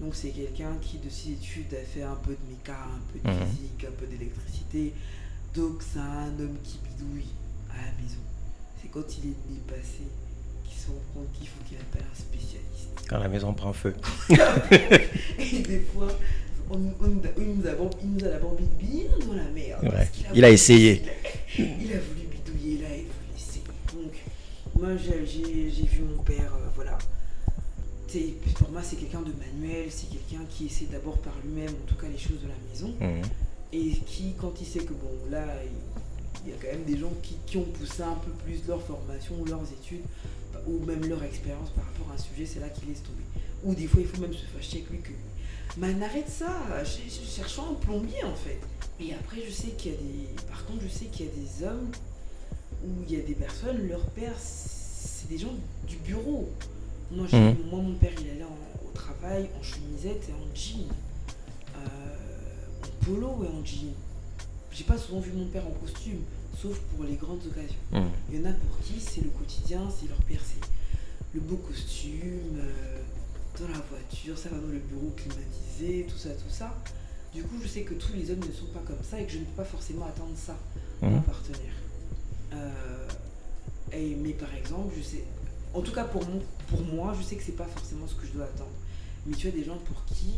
donc 0.00 0.14
c'est 0.14 0.30
quelqu'un 0.30 0.72
qui 0.82 0.98
de 0.98 1.08
ses 1.08 1.30
études 1.32 1.72
a 1.74 1.84
fait 1.84 2.02
un 2.02 2.16
peu 2.16 2.32
de 2.32 2.50
méca 2.50 2.74
un 2.76 3.00
peu 3.12 3.18
de 3.20 3.28
Mhm. 3.34 3.46
physique 3.50 3.86
un 3.88 3.92
peu 3.98 4.06
d'électricité 4.06 4.92
donc 5.54 5.82
c'est 5.82 6.00
un 6.00 6.28
homme 6.40 6.56
qui 6.64 6.78
bidouille 6.78 7.28
à 7.70 7.76
la 7.76 8.02
maison 8.02 8.18
c'est 8.82 8.88
quand 8.88 9.04
il 9.18 9.30
est 9.30 9.54
dépassé 9.54 10.02
qu'il 10.64 10.76
se 10.78 10.88
rend 10.88 11.02
compte 11.14 11.32
qu'il 11.32 11.46
faut 11.48 11.62
qu'il 11.66 11.78
appelle 11.78 12.02
un 12.10 12.14
spécialiste. 12.18 13.08
Quand 13.08 13.18
la 13.18 13.28
maison 13.28 13.52
prend 13.54 13.72
feu. 13.72 13.94
Et 15.38 15.58
des 15.60 15.80
fois, 15.80 16.08
on, 16.70 16.76
on- 16.76 17.22
nous 17.78 17.84
a, 17.84 17.88
bam- 17.88 18.00
il 18.02 18.10
nous 18.12 18.24
a 18.24 18.28
d'abord 18.28 18.56
bien 18.78 19.04
dans 19.26 19.34
la 19.34 19.50
merde. 19.50 19.82
Ouais. 19.84 19.90
parce 19.90 20.10
qu'il 20.10 20.26
Il 20.34 20.44
a 20.44 20.48
voulu- 20.48 20.54
essayé. 20.54 21.02
Il 21.58 21.64
a, 21.64 21.66
il 21.82 21.92
a 21.92 22.00
voulu 22.00 22.26
bidouiller, 22.30 22.74
il 22.78 22.84
a 22.84 22.88
voulu 22.88 23.06
essayer. 23.36 23.64
Donc, 23.94 24.12
moi, 24.80 24.96
j'ai- 24.96 25.86
vu 25.86 26.02
mon 26.02 26.22
père, 26.22 26.52
euh, 26.54 26.68
voilà. 26.74 26.98
Pour 28.58 28.70
moi, 28.70 28.80
c'est 28.84 28.94
quelqu'un 28.96 29.22
de 29.22 29.32
manuel, 29.32 29.86
c'est 29.90 30.08
quelqu'un 30.08 30.44
qui 30.48 30.66
essaie 30.66 30.86
d'abord 30.90 31.18
par 31.18 31.32
lui-même, 31.44 31.70
en 31.70 31.86
tout 31.86 31.96
cas, 31.96 32.06
les 32.06 32.18
choses 32.18 32.40
de 32.42 32.46
la 32.48 32.54
maison 32.70 32.94
Mm. 33.00 33.22
et 33.72 33.90
qui, 34.06 34.34
quand 34.40 34.52
il 34.60 34.66
sait 34.66 34.80
que 34.84 34.92
bon, 34.92 35.10
là, 35.32 35.44
il 36.44 36.50
y 36.50 36.54
a 36.54 36.56
quand 36.62 36.70
même 36.70 36.84
des 36.84 36.96
gens 36.96 37.10
qui, 37.22 37.34
qui 37.46 37.56
ont 37.56 37.64
poussé 37.64 38.02
un 38.04 38.14
peu 38.14 38.30
plus 38.44 38.60
leur 38.68 38.80
formation 38.82 39.34
leurs 39.48 39.64
études, 39.82 40.04
ou 40.68 40.78
même 40.86 41.04
leur 41.08 41.22
expérience 41.24 41.70
par 41.70 41.84
rapport 41.86 42.06
à 42.12 42.14
un 42.14 42.18
sujet, 42.18 42.46
c'est 42.46 42.60
là 42.60 42.68
qu'il 42.68 42.88
laisse 42.88 43.02
tomber. 43.02 43.24
Ou 43.64 43.74
des 43.74 43.88
fois, 43.88 44.00
il 44.00 44.06
faut 44.06 44.20
même 44.20 44.32
se 44.32 44.44
fâcher 44.54 44.78
avec 44.78 44.90
lui 44.90 44.98
que. 45.00 45.10
Man, 45.76 46.00
arrête 46.02 46.28
ça, 46.28 46.46
cherche 46.84 47.58
un 47.58 47.74
plombier 47.74 48.22
en 48.24 48.34
fait. 48.34 48.60
Et 49.00 49.12
après, 49.12 49.38
je 49.46 49.50
sais 49.52 49.68
qu'il 49.70 49.92
y 49.92 49.94
a 49.94 49.98
des. 49.98 50.42
Par 50.48 50.64
contre, 50.66 50.82
je 50.84 50.88
sais 50.88 51.06
qu'il 51.06 51.26
y 51.26 51.28
a 51.28 51.32
des 51.32 51.64
hommes 51.66 51.90
où 52.84 53.02
il 53.08 53.12
y 53.12 53.20
a 53.20 53.24
des 53.24 53.34
personnes, 53.34 53.88
leur 53.88 54.04
père, 54.10 54.34
c'est 54.38 55.28
des 55.28 55.38
gens 55.38 55.54
du 55.88 55.96
bureau. 55.96 56.48
Moi, 57.10 57.26
Mhm. 57.32 57.56
moi 57.70 57.80
mon 57.82 57.94
père, 57.94 58.12
il 58.20 58.30
allait 58.30 58.44
en- 58.44 58.86
au 58.88 58.90
travail 58.92 59.48
en 59.58 59.62
chemisette 59.62 60.28
et 60.28 60.32
en 60.32 60.54
jean. 60.54 60.86
Euh, 61.76 62.84
en 62.84 63.04
polo 63.04 63.44
et 63.44 63.48
en 63.48 63.64
jean. 63.64 63.92
J'ai 64.70 64.84
pas 64.84 64.96
souvent 64.98 65.20
vu 65.20 65.32
mon 65.32 65.46
père 65.46 65.66
en 65.66 65.72
costume, 65.72 66.20
sauf 66.60 66.78
pour 66.94 67.04
les 67.04 67.14
grandes 67.16 67.40
occasions. 67.46 67.74
Mm. 67.92 68.10
Il 68.32 68.40
y 68.40 68.42
en 68.42 68.50
a 68.50 68.52
pour 68.52 68.78
qui 68.80 69.00
c'est 69.00 69.22
le 69.22 69.30
quotidien, 69.30 69.80
c'est 69.90 70.08
leur 70.08 70.18
père, 70.22 70.40
c'est 70.44 70.64
le 71.34 71.40
beau 71.40 71.56
costume, 71.56 72.58
euh, 72.58 73.00
dans 73.60 73.68
la 73.68 73.78
voiture, 73.90 74.36
ça 74.36 74.48
va 74.48 74.56
dans 74.58 74.72
le 74.72 74.78
bureau 74.78 75.12
climatisé, 75.16 76.06
tout 76.08 76.16
ça, 76.18 76.30
tout 76.30 76.50
ça. 76.50 76.74
Du 77.32 77.42
coup, 77.42 77.56
je 77.62 77.68
sais 77.68 77.82
que 77.82 77.94
tous 77.94 78.12
les 78.14 78.30
hommes 78.30 78.40
ne 78.40 78.52
sont 78.52 78.66
pas 78.66 78.80
comme 78.86 79.02
ça 79.08 79.20
et 79.20 79.26
que 79.26 79.32
je 79.32 79.38
ne 79.38 79.44
peux 79.44 79.52
pas 79.56 79.64
forcément 79.64 80.06
attendre 80.06 80.34
ça 80.36 80.56
d'un 81.00 81.10
Mhm. 81.10 81.22
partenaire. 81.22 81.74
Euh, 82.52 83.08
et, 83.92 84.14
mais 84.16 84.30
par 84.32 84.52
exemple, 84.54 84.94
je 84.96 85.02
sais, 85.02 85.24
en 85.72 85.80
tout 85.82 85.92
cas 85.92 86.04
pour, 86.04 86.24
mon, 86.28 86.40
pour 86.68 86.82
moi, 86.82 87.14
je 87.18 87.24
sais 87.24 87.36
que 87.36 87.42
c'est 87.42 87.52
pas 87.56 87.66
forcément 87.66 88.06
ce 88.06 88.14
que 88.14 88.26
je 88.26 88.32
dois 88.32 88.44
attendre. 88.44 88.70
Mais 89.26 89.34
tu 89.36 89.48
as 89.48 89.50
des 89.50 89.64
gens 89.64 89.78
pour 89.78 90.04
qui, 90.06 90.34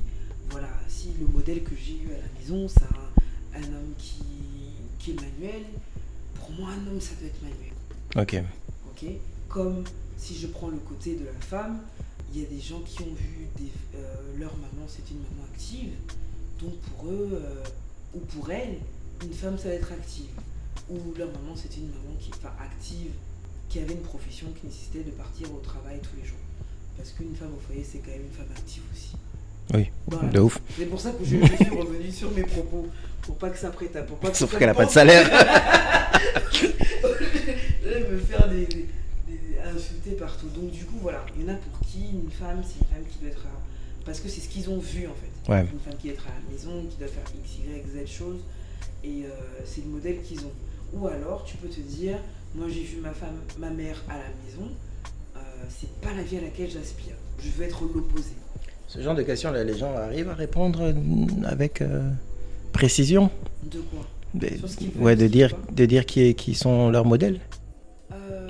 voilà, 0.50 0.68
si 0.88 1.10
le 1.20 1.26
modèle 1.26 1.62
que 1.62 1.74
j'ai 1.76 1.94
eu 1.98 2.08
à 2.12 2.18
la 2.18 2.40
maison, 2.40 2.68
c'est 2.68 2.82
un, 2.84 3.58
un 3.60 3.74
homme 3.74 3.92
qui, 3.98 4.22
qui 4.98 5.10
est 5.12 5.14
manuel, 5.20 5.62
pour 6.34 6.50
moi, 6.52 6.70
un 6.70 6.86
homme, 6.90 7.00
ça 7.00 7.12
doit 7.18 7.28
être 7.28 7.42
manuel. 7.42 7.72
Ok. 8.16 8.42
ok? 8.90 9.10
Comme 9.48 9.84
si 10.16 10.36
je 10.38 10.46
prends 10.46 10.68
le 10.68 10.78
côté 10.78 11.16
de 11.16 11.24
la 11.26 11.32
femme, 11.40 11.80
il 12.34 12.40
y 12.42 12.44
a 12.44 12.48
des 12.48 12.60
gens 12.60 12.80
qui 12.80 13.02
ont 13.02 13.14
vu 13.14 13.46
des, 13.58 13.70
euh, 13.96 14.14
leur 14.38 14.52
maman, 14.56 14.86
c'était 14.88 15.12
une 15.12 15.18
maman 15.22 15.46
active. 15.54 15.92
Donc 16.60 16.74
pour 16.80 17.08
eux, 17.10 17.30
euh, 17.42 17.64
ou 18.14 18.20
pour 18.20 18.50
elle, 18.50 18.76
une 19.22 19.32
femme, 19.32 19.58
ça 19.58 19.68
va 19.68 19.74
être 19.74 19.92
active. 19.92 20.26
Ou 20.90 20.98
leur 21.18 21.28
maman, 21.28 21.54
c'était 21.56 21.76
une 21.76 21.88
maman 21.88 22.14
qui, 22.20 22.30
enfin, 22.36 22.52
active, 22.62 23.10
qui 23.68 23.78
avait 23.80 23.92
une 23.94 24.00
profession 24.02 24.46
qui 24.60 24.66
nécessitait 24.66 25.02
de 25.04 25.10
partir 25.10 25.52
au 25.52 25.58
travail 25.60 25.98
tous 26.00 26.16
les 26.20 26.26
jours. 26.26 26.36
Parce 26.96 27.10
qu'une 27.10 27.34
femme 27.34 27.50
au 27.56 27.60
foyer, 27.66 27.84
c'est 27.90 27.98
quand 27.98 28.10
même 28.12 28.22
une 28.22 28.32
femme 28.36 28.46
active 28.56 28.82
aussi. 28.92 29.12
Oui, 29.74 29.90
Voilà. 30.06 30.28
de 30.28 30.40
ouf. 30.40 30.60
C'est 30.78 30.86
pour 30.86 31.00
ça 31.00 31.10
que 31.10 31.24
je, 31.24 31.36
je 31.38 31.64
suis 31.64 31.70
revenu 31.76 32.10
sur 32.12 32.30
mes 32.30 32.42
propos, 32.44 32.86
pour 33.22 33.36
pas 33.36 33.50
que 33.50 33.58
ça 33.58 33.70
prête 33.70 33.96
à... 33.96 34.02
Pour 34.02 34.16
pas 34.18 34.30
que 34.30 34.36
Sauf 34.36 34.56
qu'elle 34.56 34.68
a 34.68 34.74
pas 34.74 34.86
de 34.86 34.90
salaire. 34.90 35.28
Me 38.10 38.18
faire 38.18 38.48
des, 38.48 38.66
des- 38.66 38.86
partout. 40.18 40.46
Donc 40.54 40.70
du 40.70 40.84
coup, 40.84 40.96
voilà, 41.00 41.24
il 41.36 41.42
y 41.42 41.44
en 41.50 41.54
a 41.54 41.56
pour 41.56 41.80
qui 41.88 42.00
une 42.12 42.30
femme, 42.30 42.62
c'est 42.64 42.80
une 42.80 42.86
femme 42.94 43.04
qui 43.10 43.18
doit 43.18 43.28
être... 43.30 43.44
à- 43.46 43.60
Parce 44.04 44.20
que 44.20 44.28
c'est 44.28 44.40
ce 44.40 44.48
qu'ils 44.48 44.68
ont 44.70 44.78
vu 44.78 45.06
en 45.06 45.14
fait. 45.14 45.52
Ouais. 45.52 45.60
Une 45.72 45.80
femme 45.80 45.94
qui 45.98 46.08
doit 46.08 46.14
être 46.14 46.26
à 46.26 46.30
la 46.30 46.52
maison, 46.52 46.86
qui 46.90 46.96
doit 46.96 47.08
faire 47.08 47.24
X, 47.44 47.58
Y, 47.58 48.06
Z 48.06 48.10
choses. 48.10 48.40
Et 49.04 49.24
euh, 49.24 49.28
c'est 49.64 49.82
le 49.84 49.90
modèle 49.90 50.22
qu'ils 50.22 50.40
ont. 50.40 50.52
Ou 50.94 51.06
alors, 51.08 51.44
tu 51.44 51.56
peux 51.56 51.68
te 51.68 51.80
dire, 51.80 52.18
moi 52.54 52.66
j'ai 52.68 52.82
vu 52.82 52.98
ma 53.00 53.12
femme, 53.12 53.36
ma 53.58 53.70
mère 53.70 54.02
à 54.08 54.14
la 54.14 54.28
maison, 54.44 54.70
euh, 55.36 55.40
c'est 55.68 55.90
pas 56.00 56.12
la 56.14 56.22
vie 56.22 56.38
à 56.38 56.40
laquelle 56.42 56.70
j'aspire. 56.70 57.14
Je 57.40 57.50
veux 57.50 57.64
être 57.64 57.82
l'opposé. 57.82 58.30
Ce 58.88 59.00
genre 59.00 59.14
de 59.16 59.22
questions, 59.22 59.50
là, 59.50 59.64
les 59.64 59.76
gens 59.76 59.92
arrivent 59.94 60.28
à 60.30 60.34
répondre 60.34 60.80
euh, 60.82 60.92
avec 61.44 61.82
euh, 61.82 62.08
précision. 62.72 63.30
De 63.64 63.80
quoi? 63.80 64.06
De- 64.34 64.56
Sur 64.58 64.68
ce 64.68 64.76
qu'ils 64.76 64.90
ouais, 64.98 65.16
de 65.16 65.26
dire, 65.26 65.54
de 65.72 65.86
dire 65.86 66.06
qui, 66.06 66.20
est- 66.22 66.34
qui 66.34 66.54
sont 66.54 66.90
leurs 66.90 67.04
modèles 67.04 67.40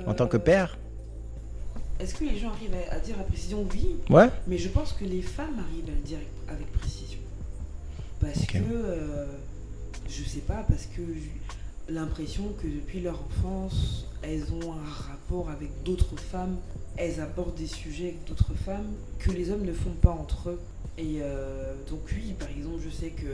en 0.05 0.13
tant 0.13 0.27
que 0.27 0.37
Euh, 0.37 0.39
père. 0.39 0.77
Est-ce 1.99 2.13
que 2.15 2.23
les 2.25 2.37
gens 2.37 2.49
arrivent 2.51 2.75
à, 2.91 2.95
à 2.95 2.99
dire 2.99 3.19
à 3.19 3.23
précision 3.23 3.65
oui 3.73 3.95
Ouais. 4.09 4.29
Mais 4.47 4.57
je 4.57 4.69
pense 4.69 4.93
que 4.93 5.03
les 5.05 5.21
femmes 5.21 5.57
arrivent 5.59 5.89
à 5.89 5.95
le 5.95 6.03
dire 6.03 6.19
avec 6.47 6.71
précision. 6.71 7.19
Parce 8.19 8.45
que, 8.45 8.57
euh, 8.61 9.25
je 10.09 10.23
sais 10.23 10.39
pas, 10.41 10.63
parce 10.67 10.85
que 10.85 11.01
j'ai 11.13 11.93
l'impression 11.93 12.43
que 12.61 12.67
depuis 12.67 12.99
leur 13.01 13.21
enfance, 13.23 14.05
elles 14.21 14.45
ont 14.53 14.73
un 14.73 14.89
rapport 14.89 15.49
avec 15.49 15.69
d'autres 15.83 16.17
femmes, 16.19 16.57
elles 16.97 17.19
abordent 17.19 17.55
des 17.55 17.67
sujets 17.67 18.05
avec 18.09 18.25
d'autres 18.25 18.53
femmes 18.53 18.91
que 19.19 19.31
les 19.31 19.51
hommes 19.51 19.63
ne 19.65 19.73
font 19.73 19.91
pas 20.01 20.11
entre 20.11 20.49
eux. 20.49 20.59
Et 20.97 21.17
euh, 21.21 21.73
donc 21.89 22.01
oui, 22.15 22.33
par 22.37 22.49
exemple, 22.49 22.81
je 22.83 22.89
sais 22.89 23.09
que 23.11 23.27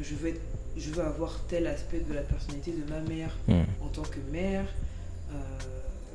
je 0.00 0.14
veux, 0.14 0.28
être, 0.28 0.40
je 0.76 0.90
veux 0.90 1.02
avoir 1.02 1.40
tel 1.48 1.66
aspect 1.66 2.00
de 2.08 2.14
la 2.14 2.22
personnalité 2.22 2.72
de 2.72 2.88
ma 2.88 3.00
mère 3.00 3.36
Hmm. 3.48 3.62
en 3.82 3.88
tant 3.88 4.02
que 4.02 4.20
mère. 4.32 4.66
Euh, 5.32 5.34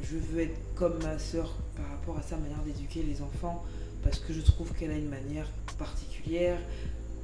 je 0.03 0.17
veux 0.17 0.41
être 0.41 0.57
comme 0.75 1.01
ma 1.01 1.17
soeur 1.17 1.53
par 1.75 1.87
rapport 1.89 2.17
à 2.17 2.21
sa 2.21 2.37
manière 2.37 2.61
d'éduquer 2.65 3.03
les 3.03 3.21
enfants. 3.21 3.63
parce 4.03 4.19
que 4.19 4.33
je 4.33 4.41
trouve 4.41 4.73
qu'elle 4.73 4.91
a 4.91 4.97
une 4.97 5.09
manière 5.09 5.47
particulière. 5.77 6.59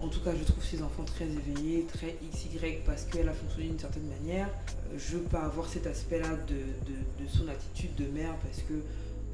En 0.01 0.07
tout 0.07 0.21
cas, 0.21 0.31
je 0.33 0.45
trouve 0.45 0.63
ses 0.63 0.81
enfants 0.81 1.03
très 1.03 1.25
éveillés, 1.25 1.85
très 1.91 2.15
XY 2.31 2.77
parce 2.85 3.03
qu'elle 3.03 3.27
a 3.27 3.33
fonctionné 3.33 3.67
d'une 3.67 3.79
certaine 3.79 4.07
manière. 4.07 4.47
Euh, 4.47 4.97
je 4.97 5.17
veux 5.17 5.23
pas 5.23 5.41
avoir 5.41 5.67
cet 5.67 5.87
aspect-là 5.87 6.29
de, 6.47 6.53
de, 6.55 7.23
de, 7.23 7.29
son 7.29 7.49
attitude 7.49 7.95
de 7.95 8.05
mère 8.05 8.33
parce 8.37 8.59
que 8.59 8.75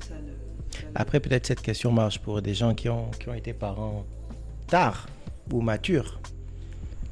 ça 0.07 0.15
ne. 0.15 0.75
Ça 0.75 0.87
ne... 0.87 0.91
Après, 0.95 1.19
peut-être 1.19 1.45
cette 1.45 1.61
question 1.61 1.91
marche 1.91 2.19
pour 2.19 2.41
des 2.41 2.55
gens 2.55 2.73
qui 2.73 2.89
ont, 2.89 3.11
qui 3.11 3.29
ont 3.29 3.35
été 3.35 3.53
parents 3.53 4.05
tard 4.67 5.07
ou 5.51 5.61
matures. 5.61 6.19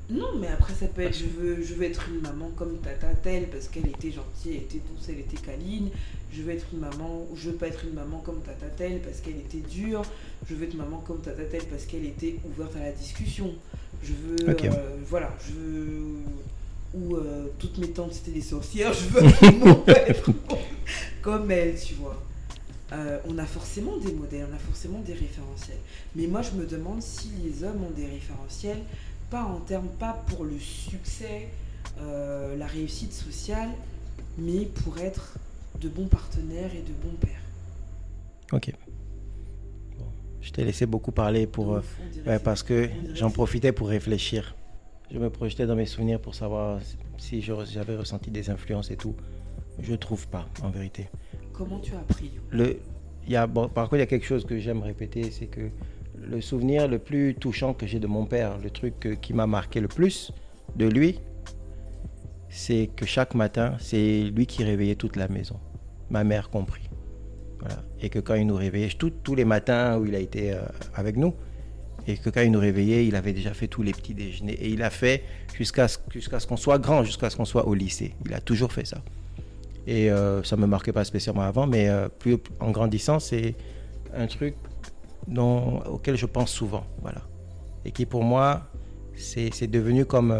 Non, 0.09 0.37
mais 0.39 0.47
après, 0.47 0.73
ça 0.73 0.87
peut 0.87 1.01
être 1.01 1.17
je 1.17 1.25
veux, 1.25 1.63
je 1.63 1.75
veux 1.75 1.83
être 1.85 2.07
une 2.09 2.21
maman 2.21 2.49
comme 2.55 2.77
tata 2.79 3.13
telle 3.15 3.47
parce 3.49 3.67
qu'elle 3.67 3.87
était 3.87 4.11
gentille, 4.11 4.57
elle 4.57 4.63
était 4.63 4.79
douce, 4.79 5.07
elle 5.09 5.19
était 5.19 5.37
câline. 5.37 5.89
Je 6.35 6.41
veux 6.41 6.51
être 6.51 6.65
une 6.73 6.79
maman, 6.79 7.27
ou 7.31 7.35
je 7.35 7.51
veux 7.51 7.55
pas 7.55 7.67
être 7.67 7.83
une 7.83 7.93
maman 7.93 8.19
comme 8.19 8.41
tata 8.41 8.65
telle 8.75 9.01
parce 9.01 9.19
qu'elle 9.19 9.37
était 9.37 9.59
dure. 9.59 10.01
Je 10.49 10.55
veux 10.55 10.65
être 10.65 10.73
maman 10.73 10.97
comme 11.05 11.21
tata 11.21 11.43
telle 11.43 11.65
parce 11.65 11.85
qu'elle 11.85 12.05
était 12.05 12.39
ouverte 12.45 12.75
à 12.75 12.79
la 12.79 12.91
discussion. 12.91 13.53
Je 14.01 14.13
veux. 14.13 14.49
Euh, 14.49 14.97
voilà, 15.07 15.31
je 15.47 15.53
veux. 15.53 15.97
Ou 16.95 17.15
euh, 17.15 17.47
toutes 17.59 17.77
mes 17.77 17.89
tantes 17.89 18.13
c'était 18.13 18.31
des 18.31 18.41
sorcières, 18.41 18.93
je 18.93 19.07
veux 19.07 19.23
être 19.87 20.29
comme 21.21 21.49
elle, 21.51 21.79
tu 21.79 21.95
vois. 21.95 22.21
Euh, 22.91 23.17
on 23.27 23.37
a 23.39 23.45
forcément 23.45 23.97
des 23.97 24.11
modèles, 24.11 24.45
on 24.51 24.55
a 24.55 24.59
forcément 24.59 24.99
des 24.99 25.13
référentiels. 25.13 25.79
Mais 26.15 26.27
moi, 26.27 26.41
je 26.41 26.51
me 26.51 26.65
demande 26.65 27.01
si 27.01 27.31
les 27.43 27.63
hommes 27.63 27.83
ont 27.83 27.91
des 27.95 28.05
référentiels, 28.05 28.79
pas 29.31 29.43
en 29.43 29.59
termes, 29.59 29.87
pas 29.99 30.23
pour 30.27 30.45
le 30.45 30.59
succès, 30.59 31.49
la 31.99 32.67
réussite 32.67 33.13
sociale, 33.13 33.69
mais 34.37 34.65
pour 34.65 34.99
être 34.99 35.37
de 35.83 35.89
bons 35.89 36.07
partenaires 36.07 36.71
et 36.73 36.81
de 36.81 36.93
bons 36.93 37.15
pères. 37.19 37.41
Ok. 38.51 38.71
Bon. 39.97 40.05
Je 40.41 40.51
t'ai 40.51 40.63
laissé 40.63 40.85
beaucoup 40.85 41.11
parler 41.11 41.45
pour, 41.47 41.75
euh, 41.75 41.81
ouais, 42.25 42.39
parce 42.39 42.63
que 42.63 42.89
j'en 43.13 43.29
profitais 43.29 43.71
pour 43.71 43.89
réfléchir. 43.89 44.55
Je 45.11 45.19
me 45.19 45.29
projetais 45.29 45.67
dans 45.67 45.75
mes 45.75 45.85
souvenirs 45.85 46.19
pour 46.19 46.35
savoir 46.35 46.79
si 47.17 47.41
j'avais 47.41 47.95
ressenti 47.95 48.31
des 48.31 48.49
influences 48.49 48.91
et 48.91 48.95
tout. 48.95 49.15
Je 49.79 49.93
trouve 49.95 50.27
pas, 50.27 50.47
en 50.63 50.69
vérité. 50.69 51.09
Comment 51.51 51.79
tu 51.79 51.93
as 51.93 51.99
appris 51.99 52.31
Le, 52.49 52.79
y 53.27 53.35
a, 53.35 53.45
bon, 53.45 53.67
par 53.67 53.85
contre, 53.85 53.97
il 53.97 53.99
y 53.99 54.03
a 54.03 54.07
quelque 54.07 54.25
chose 54.25 54.45
que 54.45 54.59
j'aime 54.59 54.81
répéter, 54.81 55.31
c'est 55.31 55.47
que 55.47 55.69
le 56.15 56.41
souvenir 56.41 56.87
le 56.87 56.99
plus 56.99 57.35
touchant 57.35 57.73
que 57.73 57.85
j'ai 57.85 57.99
de 57.99 58.07
mon 58.07 58.25
père, 58.25 58.57
le 58.59 58.69
truc 58.69 59.19
qui 59.21 59.33
m'a 59.33 59.47
marqué 59.47 59.81
le 59.81 59.87
plus 59.87 60.31
de 60.75 60.85
lui, 60.85 61.19
c'est 62.49 62.89
que 62.95 63.05
chaque 63.05 63.35
matin, 63.35 63.75
c'est 63.79 64.23
lui 64.23 64.45
qui 64.45 64.63
réveillait 64.63 64.95
toute 64.95 65.15
la 65.15 65.27
maison, 65.27 65.59
ma 66.09 66.23
mère 66.23 66.49
compris. 66.49 66.89
Voilà. 67.59 67.83
Et 68.01 68.09
que 68.09 68.19
quand 68.19 68.35
il 68.35 68.45
nous 68.47 68.55
réveillait, 68.55 68.89
tout- 68.97 69.09
tous 69.23 69.35
les 69.35 69.45
matins 69.45 69.97
où 69.97 70.05
il 70.05 70.15
a 70.15 70.19
été 70.19 70.53
euh, 70.53 70.61
avec 70.95 71.15
nous, 71.17 71.33
et 72.07 72.17
que 72.17 72.29
quand 72.29 72.41
il 72.41 72.51
nous 72.51 72.59
réveillait, 72.59 73.07
il 73.07 73.15
avait 73.15 73.31
déjà 73.31 73.53
fait 73.53 73.67
tous 73.67 73.81
les 73.83 73.93
petits 73.93 74.13
déjeuners. 74.13 74.53
Et 74.53 74.69
il 74.69 74.83
a 74.83 74.89
fait 74.89 75.23
jusqu'à 75.55 75.87
ce, 75.87 75.97
ce 76.19 76.47
qu'on 76.47 76.57
soit 76.57 76.77
grand, 76.77 77.03
jusqu'à 77.03 77.29
ce 77.29 77.37
qu'on 77.37 77.45
soit 77.45 77.65
au 77.67 77.73
lycée. 77.73 78.13
Il 78.25 78.33
a 78.33 78.41
toujours 78.41 78.73
fait 78.73 78.85
ça. 78.85 79.01
Et 79.87 80.11
euh, 80.11 80.43
ça 80.43 80.55
ne 80.57 80.61
me 80.61 80.67
marquait 80.67 80.91
pas 80.93 81.05
spécialement 81.05 81.43
avant, 81.43 81.65
mais 81.67 81.87
euh, 81.89 82.09
plus 82.09 82.37
en 82.59 82.71
grandissant, 82.71 83.19
c'est 83.19 83.55
un 84.13 84.27
truc 84.27 84.55
dont, 85.27 85.79
auquel 85.83 86.17
je 86.17 86.25
pense 86.25 86.51
souvent. 86.51 86.85
Voilà. 87.01 87.21
Et 87.85 87.91
qui 87.91 88.05
pour 88.05 88.23
moi, 88.23 88.63
c'est 89.15 89.53
c'est 89.53 89.67
devenu 89.67 90.05
comme 90.05 90.35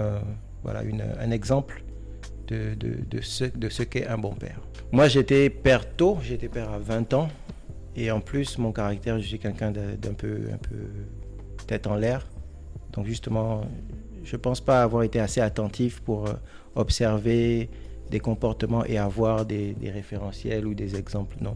voilà, 0.64 0.84
une- 0.84 1.04
un 1.20 1.32
exemple 1.32 1.84
de, 2.48 2.74
de, 2.76 2.96
de 3.10 3.22
ce, 3.22 3.46
de 3.46 3.70
ce 3.70 3.84
qu'est 3.84 4.08
un 4.08 4.18
bon 4.18 4.34
père. 4.34 4.60
Moi, 4.94 5.08
j'étais 5.08 5.50
père 5.50 5.96
tôt, 5.96 6.20
j'étais 6.22 6.48
père 6.48 6.72
à 6.72 6.78
20 6.78 7.16
ans. 7.16 7.28
Et 7.96 8.12
en 8.12 8.20
plus, 8.20 8.60
mon 8.60 8.72
caractère, 8.72 9.18
je 9.18 9.26
suis 9.26 9.40
quelqu'un 9.40 9.72
d'un 9.72 10.14
peu, 10.14 10.42
un 10.54 10.58
peu 10.58 10.76
tête 11.66 11.88
en 11.88 11.96
l'air. 11.96 12.28
Donc 12.92 13.08
justement, 13.08 13.62
je 14.24 14.36
pense 14.36 14.62
pas 14.62 14.84
avoir 14.84 15.02
été 15.02 15.20
assez 15.20 15.42
attentif 15.42 16.00
pour 16.02 16.28
euh, 16.28 16.34
observer 16.76 17.72
des 18.12 18.20
comportements 18.20 18.86
et 18.86 19.00
avoir 19.00 19.48
des, 19.48 19.74
des 19.74 19.90
référentiels 19.90 20.68
ou 20.68 20.76
des 20.76 20.96
exemples. 20.96 21.38
Non. 21.42 21.56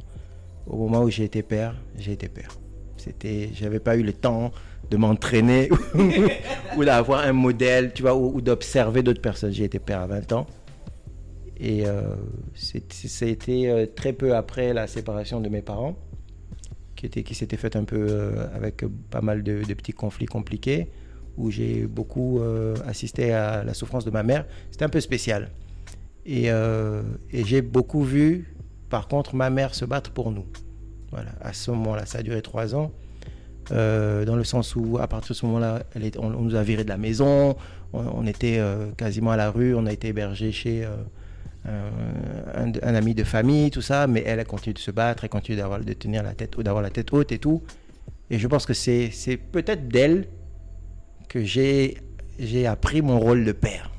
Au 0.65 0.75
moment 0.75 1.03
où 1.03 1.11
j'ai 1.11 1.25
été 1.25 1.43
père, 1.43 1.75
j'ai 1.95 2.13
été 2.13 2.29
père. 2.29 2.49
C'était, 2.97 3.51
j'avais 3.53 3.79
pas 3.79 3.97
eu 3.97 4.01
le 4.01 4.13
temps 4.13 4.51
de 4.89 4.97
m'entraîner 4.97 5.69
ou 6.75 6.83
d'avoir 6.83 7.19
un 7.19 7.33
modèle, 7.33 7.93
tu 7.93 8.01
vois, 8.01 8.15
ou, 8.15 8.37
ou 8.37 8.41
d'observer 8.41 9.03
d'autres 9.03 9.21
personnes. 9.21 9.51
J'ai 9.51 9.65
été 9.65 9.77
père 9.77 10.01
à 10.01 10.07
20 10.07 10.31
ans. 10.31 10.47
Et 11.59 11.87
euh, 11.87 12.01
c'est- 12.53 12.91
c'était 12.93 13.67
euh, 13.67 13.85
très 13.87 14.13
peu 14.13 14.35
après 14.35 14.73
la 14.73 14.87
séparation 14.87 15.41
de 15.41 15.49
mes 15.49 15.61
parents, 15.61 15.97
qui, 16.95 17.05
était, 17.07 17.23
qui 17.23 17.35
s'était 17.35 17.57
faite 17.57 17.75
un 17.75 17.83
peu 17.83 18.05
euh, 18.09 18.47
avec 18.55 18.83
pas 19.09 19.21
mal 19.21 19.43
de, 19.43 19.63
de 19.63 19.73
petits 19.73 19.93
conflits 19.93 20.25
compliqués, 20.27 20.89
où 21.37 21.51
j'ai 21.51 21.85
beaucoup 21.85 22.41
assisté 22.87 23.31
à 23.31 23.63
la 23.63 23.75
souffrance 23.75 24.03
de 24.05 24.09
ma 24.09 24.23
mère. 24.23 24.47
C'était 24.71 24.85
un 24.85 24.89
peu 24.89 24.99
spécial. 25.01 25.51
Et, 26.25 26.47
et 26.47 27.43
j'ai 27.45 27.61
beaucoup 27.61 28.01
vu, 28.01 28.55
par 28.89 29.07
contre, 29.07 29.35
ma 29.35 29.51
mère 29.51 29.75
se 29.75 29.85
battre 29.85 30.09
pour 30.09 30.31
nous. 30.31 30.45
Voilà, 31.11 31.29
à 31.41 31.53
ce 31.53 31.69
moment-là, 31.69 32.07
ça 32.07 32.17
a 32.17 32.23
duré 32.23 32.41
trois 32.41 32.73
ans. 32.73 32.91
dans 33.69 34.35
le 34.35 34.43
sens 34.43 34.75
où, 34.75 34.97
à 34.99 35.07
partir 35.07 35.35
de 35.35 35.37
ce 35.37 35.45
moment-là, 35.45 35.83
on, 36.17 36.33
on 36.33 36.41
nous 36.41 36.55
a 36.55 36.63
virés 36.63 36.83
de 36.83 36.89
la 36.89 36.97
maison, 36.97 37.55
on, 37.93 38.25
était 38.25 38.59
quasiment 38.97 39.29
à 39.29 39.37
la 39.37 39.51
rue, 39.51 39.75
on 39.75 39.85
a 39.85 39.93
été 39.93 40.07
hébergé 40.07 40.51
chez 40.51 40.87
un, 41.67 42.71
un- 42.81 42.95
ami 42.95 43.13
de 43.13 43.23
famille, 43.23 43.69
tout 43.71 43.81
ça, 43.81 44.07
mais 44.07 44.23
elle 44.25 44.39
a 44.39 44.45
continué 44.45 44.73
de 44.73 44.79
se 44.79 44.91
battre, 44.91 45.23
elle 45.23 45.29
continue 45.29 45.57
d'avoir, 45.57 45.79
de 45.79 45.93
tenir 45.93 46.23
la 46.23 46.33
tête, 46.33 46.59
d'avoir 46.59 46.81
la 46.81 46.89
tête 46.89 47.11
haute 47.13 47.31
et 47.31 47.39
tout. 47.39 47.61
Et 48.29 48.39
je 48.39 48.47
pense 48.47 48.65
que 48.65 48.73
c'est, 48.73 49.09
c'est 49.11 49.37
peut-être 49.37 49.87
d'elle 49.87 50.27
que 51.29 51.43
j'ai, 51.43 51.97
j'ai 52.39 52.65
appris 52.67 53.01
mon 53.01 53.19
rôle 53.19 53.43
de 53.45 53.51
père. 53.51 53.91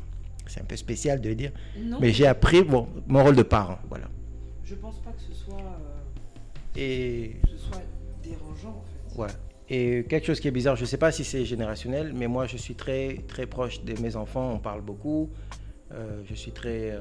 C'est 0.46 0.60
un 0.62 0.64
peu 0.64 0.76
spécial 0.76 1.20
de 1.20 1.28
le 1.28 1.34
dire, 1.34 1.52
Non, 1.78 1.98
mais 2.00 2.10
j'ai 2.12 2.26
appris 2.26 2.62
bon, 2.62 2.88
mon 3.06 3.22
rôle 3.22 3.36
de 3.36 3.42
parent, 3.42 3.78
voilà. 3.88 4.06
je 4.64 4.74
pense 4.74 4.98
pas 5.00 5.10
que 5.10 5.20
ce 5.20 5.34
soit, 5.34 5.54
euh, 5.56 6.80
Et 6.80 7.36
que 7.42 7.48
ce 7.50 7.56
soit 7.58 7.82
dérangeant 8.22 8.82
en 9.16 9.26
fait. 9.26 9.34
Et 9.70 10.04
quelque 10.08 10.26
chose 10.26 10.40
qui 10.40 10.48
est 10.48 10.52
bizarre, 10.52 10.76
je 10.76 10.82
ne 10.82 10.86
sais 10.86 10.96
pas 10.96 11.12
si 11.12 11.22
c'est 11.24 11.44
générationnel, 11.44 12.14
mais 12.16 12.26
moi 12.26 12.46
je 12.46 12.56
suis 12.56 12.74
très 12.74 13.18
très 13.28 13.44
proche 13.46 13.84
de 13.84 14.00
mes 14.00 14.16
enfants, 14.16 14.52
on 14.54 14.58
parle 14.58 14.80
beaucoup, 14.80 15.28
Euh, 15.92 16.20
je 16.28 16.34
suis 16.34 16.52
très 16.52 16.90
euh, 16.92 17.00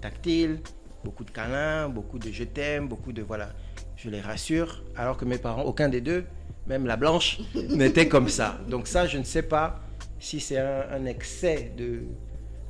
tactile, 0.00 0.60
beaucoup 1.04 1.24
de 1.24 1.30
câlins, 1.30 1.88
beaucoup 1.88 2.18
de 2.18 2.30
je 2.30 2.44
t'aime, 2.44 2.88
beaucoup 2.88 3.12
de 3.12 3.22
voilà, 3.22 3.50
je 3.96 4.10
les 4.10 4.20
rassure, 4.20 4.82
alors 4.96 5.16
que 5.16 5.24
mes 5.24 5.38
parents, 5.38 5.62
aucun 5.62 5.88
des 5.88 6.00
deux, 6.00 6.24
même 6.66 6.86
la 6.86 6.96
blanche, 6.96 7.40
n'était 7.54 8.08
comme 8.08 8.28
ça. 8.28 8.58
Donc 8.68 8.86
ça, 8.86 9.06
je 9.06 9.18
ne 9.18 9.24
sais 9.24 9.42
pas 9.42 9.80
si 10.18 10.40
c'est 10.40 10.58
un, 10.58 10.84
un 10.90 11.04
excès 11.06 11.72
de, 11.76 12.02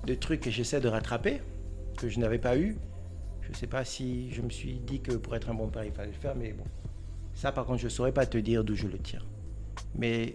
de 0.07 0.15
trucs 0.15 0.41
que 0.41 0.51
j'essaie 0.51 0.81
de 0.81 0.89
rattraper, 0.89 1.41
que 1.97 2.09
je 2.09 2.19
n'avais 2.19 2.39
pas 2.39 2.57
eu. 2.57 2.77
Je 3.43 3.51
ne 3.51 3.55
sais 3.55 3.67
pas 3.67 3.85
si 3.85 4.31
je 4.31 4.43
me 4.43 4.51
suis 4.51 4.75
dit 4.75 5.01
que 5.01 5.13
pour 5.13 5.35
être 5.35 5.51
un 5.51 5.55
bon 5.55 5.69
père, 5.69 5.85
il 5.85 5.93
fallait 5.93 6.13
le 6.13 6.15
faire, 6.15 6.35
mais 6.37 6.53
bon. 6.53 6.65
Ça, 7.35 7.53
par 7.53 7.65
contre, 7.65 7.79
je 7.79 7.87
ne 7.87 7.91
saurais 7.91 8.13
pas 8.13 8.27
te 8.27 8.39
dire 8.39 8.65
d'où 8.65 8.75
je 8.75 8.87
le 8.87 8.99
tire. 8.99 9.27
Mais 9.97 10.35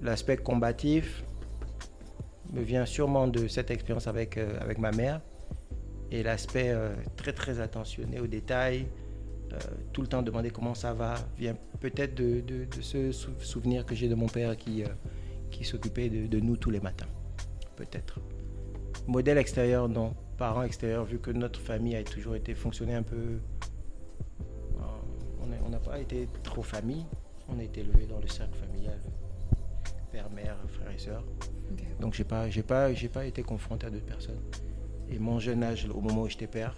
l'aspect 0.00 0.36
combatif 0.36 1.24
me 2.52 2.62
vient 2.62 2.86
sûrement 2.86 3.28
de 3.28 3.48
cette 3.48 3.70
expérience 3.70 4.06
avec, 4.06 4.36
euh, 4.36 4.58
avec 4.60 4.78
ma 4.78 4.90
mère. 4.90 5.20
Et 6.12 6.22
l'aspect 6.22 6.68
euh, 6.70 6.94
très, 7.16 7.32
très 7.32 7.58
attentionné 7.60 8.20
aux 8.20 8.26
détails, 8.28 8.86
euh, 9.52 9.56
tout 9.92 10.02
le 10.02 10.06
temps 10.06 10.22
demander 10.22 10.50
comment 10.50 10.74
ça 10.74 10.92
va, 10.92 11.14
vient 11.36 11.56
peut-être 11.80 12.14
de, 12.14 12.40
de- 12.40 12.66
de 12.66 12.80
ce 12.82 13.10
sou- 13.12 13.30
souvenir 13.40 13.84
que 13.86 13.94
j'ai 13.94 14.08
de 14.08 14.14
mon 14.14 14.28
père 14.28 14.56
qui, 14.56 14.84
euh, 14.84 14.88
qui 15.50 15.64
s'occupait 15.64 16.10
de, 16.10 16.26
de 16.26 16.38
nous 16.38 16.56
tous 16.56 16.70
les 16.70 16.80
matins. 16.80 17.08
Peut-être. 17.76 18.20
Modèle 19.08 19.38
extérieur, 19.38 19.88
non. 19.88 20.14
Parents 20.36 20.62
extérieurs, 20.62 21.04
vu 21.04 21.18
que 21.18 21.30
notre 21.30 21.58
famille 21.60 21.96
a 21.96 22.04
toujours 22.04 22.36
été 22.36 22.54
fonctionné 22.54 22.94
un 22.94 23.02
peu 23.02 23.40
on 25.64 25.68
n'a 25.68 25.78
pas 25.78 25.98
été 25.98 26.28
trop 26.42 26.62
famille. 26.62 27.04
On 27.48 27.58
a 27.58 27.62
été 27.62 27.80
élevé 27.80 28.06
dans 28.06 28.18
le 28.18 28.28
cercle 28.28 28.56
familial, 28.58 28.98
père, 30.10 30.30
mère, 30.30 30.56
frères 30.68 30.90
et. 30.90 31.10
Ok. 31.72 32.00
Donc 32.00 32.14
j'ai 32.14 32.24
pas, 32.24 32.48
j'ai 32.50 32.62
pas, 32.62 32.92
j'ai 32.92 33.08
pas 33.08 33.24
été 33.24 33.42
confronté 33.42 33.86
à 33.86 33.90
d'autres 33.90 34.06
personnes. 34.06 34.40
Et 35.12 35.18
mon 35.18 35.38
jeune 35.38 35.62
âge, 35.62 35.86
au 35.94 36.00
moment 36.00 36.22
où 36.22 36.28
j'étais 36.28 36.46
père, 36.46 36.74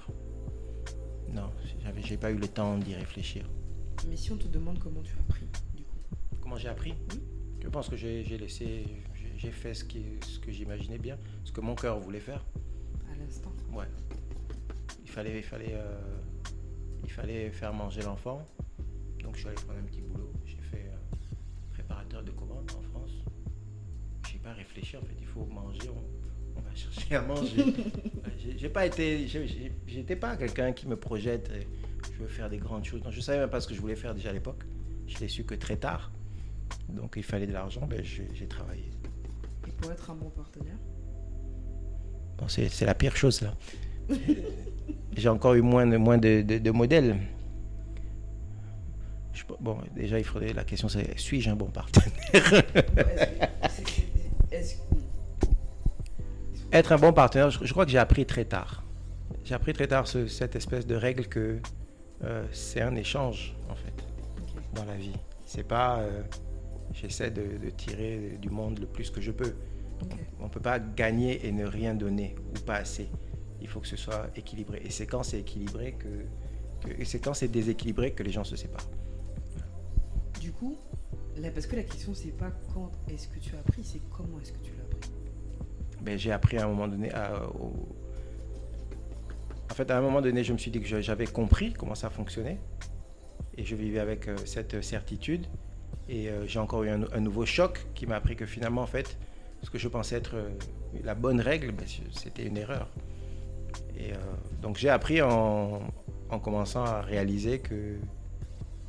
non, 1.33 1.51
j'avais, 1.85 2.03
j'ai 2.03 2.16
pas 2.16 2.33
eu 2.33 2.37
le 2.37 2.49
temps 2.49 2.77
d'y 2.79 2.94
réfléchir. 2.94 3.49
Mais 4.09 4.16
si 4.16 4.33
on 4.33 4.37
te 4.37 4.49
demande 4.49 4.81
comment 4.81 5.03
tu 5.03 5.14
as 5.16 5.20
appris, 5.20 5.47
du 5.77 5.85
coup. 5.85 5.99
Comment 6.40 6.57
j'ai 6.57 6.68
appris 6.68 6.94
Oui. 7.12 7.20
Je 7.62 7.68
pense 7.68 7.88
que 7.88 7.97
j'ai, 7.97 8.25
laissé, 8.25 8.85
j'ai, 9.14 9.33
j'ai 9.37 9.51
fait 9.53 9.73
ce, 9.73 9.85
qui, 9.85 10.05
ce 10.27 10.40
que 10.40 10.51
j'imaginais 10.51 10.99
bien, 10.99 11.16
ce 11.44 11.53
que 11.53 11.61
mon 11.61 11.77
cœur 11.77 12.01
voulait 12.01 12.18
faire. 12.18 12.44
À 13.12 13.16
l'instant. 13.16 13.53
Ouais. 13.73 13.87
Il 15.05 15.11
fallait, 15.11 15.38
il 15.38 15.44
fallait, 15.44 15.75
euh, 15.75 16.01
il 17.05 17.11
fallait 17.11 17.51
faire 17.51 17.73
manger 17.73 18.03
l'enfant. 18.03 18.47
Donc 19.23 19.37
je 19.37 19.40
suis 19.40 19.49
allé 19.49 19.57
prendre 19.57 19.79
un 19.79 19.85
petit 19.85 20.01
boulot. 20.01 20.33
J'ai 20.44 20.57
fait 20.57 20.88
euh, 20.88 21.16
préparateur 21.73 22.25
de 22.25 22.33
commandes 22.33 22.68
en 22.77 22.83
France. 22.83 23.12
J'ai 24.29 24.38
pas 24.38 24.53
réfléchi 24.53 24.97
en 24.97 25.03
fait. 25.03 25.16
Il 25.20 25.27
faut 25.27 25.47
manger, 25.47 25.88
on, 25.88 26.59
on 26.59 26.62
va 26.62 26.75
chercher 26.75 27.14
à 27.14 27.23
manger. 27.23 27.64
J'ai, 28.57 28.69
pas 28.69 28.87
été, 28.87 29.27
j'étais 29.87 30.17
pas 30.17 30.37
quelqu'un 30.37 30.73
qui 30.73 30.87
me 30.87 30.97
projette. 30.97 31.51
et 31.55 31.67
Je 32.13 32.23
veux 32.23 32.29
faire 32.29 32.51
des 32.51 32.59
grandes 32.59 32.85
choses. 32.85 33.03
Non, 33.03 33.11
je 33.11 33.21
savais 33.21 33.39
même 33.39 33.51
pas 33.51 33.61
ce 33.61 33.69
que 33.69 33.75
je 33.75 33.81
voulais 33.81 33.97
faire 33.97 34.15
déjà 34.15 34.31
à 34.31 34.33
l'époque. 34.33 34.65
je 35.07 35.19
l'ai 35.19 35.29
su 35.29 35.45
que 35.45 35.55
très 35.55 35.77
tard. 35.77 36.13
Donc 36.89 37.15
il 37.17 37.23
fallait 37.23 37.47
de 37.47 37.53
l'argent, 37.53 37.87
ben, 37.87 38.03
j'ai 38.03 38.47
travaillé. 38.47 38.91
Et 39.67 39.71
pour 39.73 39.91
être 39.91 40.11
un 40.11 40.15
bon 40.15 40.31
partenaire? 40.31 40.77
Bon, 42.39 42.49
C'est 42.49 42.85
la 42.85 42.95
pire 42.95 43.17
chose 43.17 43.41
là. 43.41 43.55
j'ai 45.17 45.29
encore 45.29 45.55
eu 45.55 45.63
moins 45.63 45.87
de, 45.87 45.97
moins 45.97 46.19
de, 46.19 46.43
de, 46.43 46.71
modèles. 46.71 47.17
bon, 49.61 49.79
déjà, 49.95 50.19
il 50.19 50.25
faudrait. 50.25 50.53
La 50.53 50.65
question 50.65 50.89
c'est 50.89 51.19
suis-je 51.19 51.51
un 51.51 51.57
bon 51.57 51.71
partenaire? 51.71 52.63
Être 56.75 56.91
un 56.91 56.99
bon 56.99 57.13
partenaire, 57.13 57.51
je, 57.51 57.73
crois 57.73 57.85
que 57.85 57.93
j'ai 57.93 57.99
appris 57.99 58.27
très 58.27 58.45
tard. 58.45 58.83
J'ai 59.45 59.55
appris 59.55 59.73
très 59.73 59.87
tard 59.87 60.09
cette 60.09 60.57
espèce 60.57 60.89
de 60.89 60.97
règle 60.97 61.29
que 61.29 61.61
euh, 62.25 62.45
c'est 62.51 62.81
un 62.81 62.97
échange, 62.97 63.55
en 63.71 63.77
fait, 63.77 63.95
dans 64.75 64.85
la 64.85 64.97
vie. 64.97 65.15
C'est 65.47 65.63
pas 65.63 66.01
euh, 66.01 66.23
j'essaie 66.93 67.31
de, 67.31 67.71
tirer 67.71 68.39
du 68.43 68.51
monde 68.51 68.81
le 68.81 68.87
plus 68.87 69.09
que 69.11 69.21
je 69.21 69.31
peux. 69.31 69.55
On 70.41 70.47
ne 70.47 70.49
peut 70.49 70.59
pas 70.59 70.81
gagner 70.81 71.47
et 71.47 71.53
ne 71.53 71.65
rien 71.65 71.95
donner, 71.95 72.35
ou 72.51 72.59
pas 72.65 72.75
assez. 72.75 73.09
Il 73.61 73.69
faut 73.69 73.79
que 73.79 73.87
ce 73.87 73.97
soit 73.97 74.27
équilibré. 74.35 74.83
Et 74.85 74.91
c'est 74.91 75.07
quand 75.07 75.23
c'est 75.23 75.39
équilibré 75.39 75.93
que, 75.93 77.05
c'est 77.05 77.21
quand 77.21 77.35
c'est 77.35 77.47
déséquilibré 77.47 78.11
que 78.15 78.25
les 78.25 78.33
gens 78.33 78.43
se 78.43 78.57
séparent. 78.57 78.91
Du 80.41 80.51
coup, 80.51 80.77
là, 81.37 81.53
parce 81.53 81.69
que 81.69 81.77
la 81.77 81.85
question 81.85 82.15
c'est 82.15 82.37
pas 82.37 82.51
quand 82.75 82.91
est-ce 83.09 83.29
que 83.29 83.39
tu 83.39 83.55
as 83.55 83.61
appris, 83.61 83.85
c'est 83.85 84.01
comment 84.11 84.41
est-ce 84.41 84.53
que 84.53 84.59
tu 84.59 84.73
l'as. 84.73 84.84
Ben, 86.05 86.19
j'ai 86.19 86.33
appris 86.33 86.59
à 86.59 86.64
un 86.64 86.69
moment 86.69 86.87
donné 86.87 87.11
à, 87.12 87.33
en 89.71 89.75
fait, 89.75 89.90
à 89.90 89.99
un 89.99 90.01
moment 90.01 90.21
donné, 90.21 90.45
je 90.45 90.53
me 90.53 90.59
suis 90.59 90.71
dit 90.71 90.81
que 90.81 91.01
j'avais 91.01 91.27
compris 91.27 91.73
comment 91.73 91.97
ça 91.97 92.09
fonctionnait. 92.09 92.59
Et 93.57 93.64
je 93.64 93.75
vivais 93.75 93.99
avec 93.99 94.29
euh, 94.29 94.37
cette 94.45 94.83
certitude. 94.83 95.47
Et 96.09 96.29
euh, 96.29 96.47
j'ai 96.47 96.61
encore 96.61 96.85
eu 96.85 96.90
un, 96.90 97.21
nouveau 97.21 97.45
choc 97.45 97.85
qui 97.93 98.07
m'a 98.07 98.14
appris 98.14 98.37
que 98.37 98.47
finalement, 98.47 98.83
en 98.83 98.87
fait, 98.87 99.19
ce 99.64 99.71
que 99.71 99.79
je 99.79 99.88
pensais 99.88 100.14
être 100.14 100.37
euh, 100.37 100.51
la 101.03 101.17
bonne 101.17 101.40
règle, 101.40 101.73
ben, 101.73 101.87
c'était 102.12 102.45
une 102.45 102.57
erreur. 102.57 102.88
Et 103.97 104.12
donc 104.62 104.77
j'ai 104.77 104.88
appris 104.88 105.23
en, 105.23 105.81
commençant 106.43 106.85
à 106.85 107.01
réaliser 107.01 107.59
que 107.59 107.97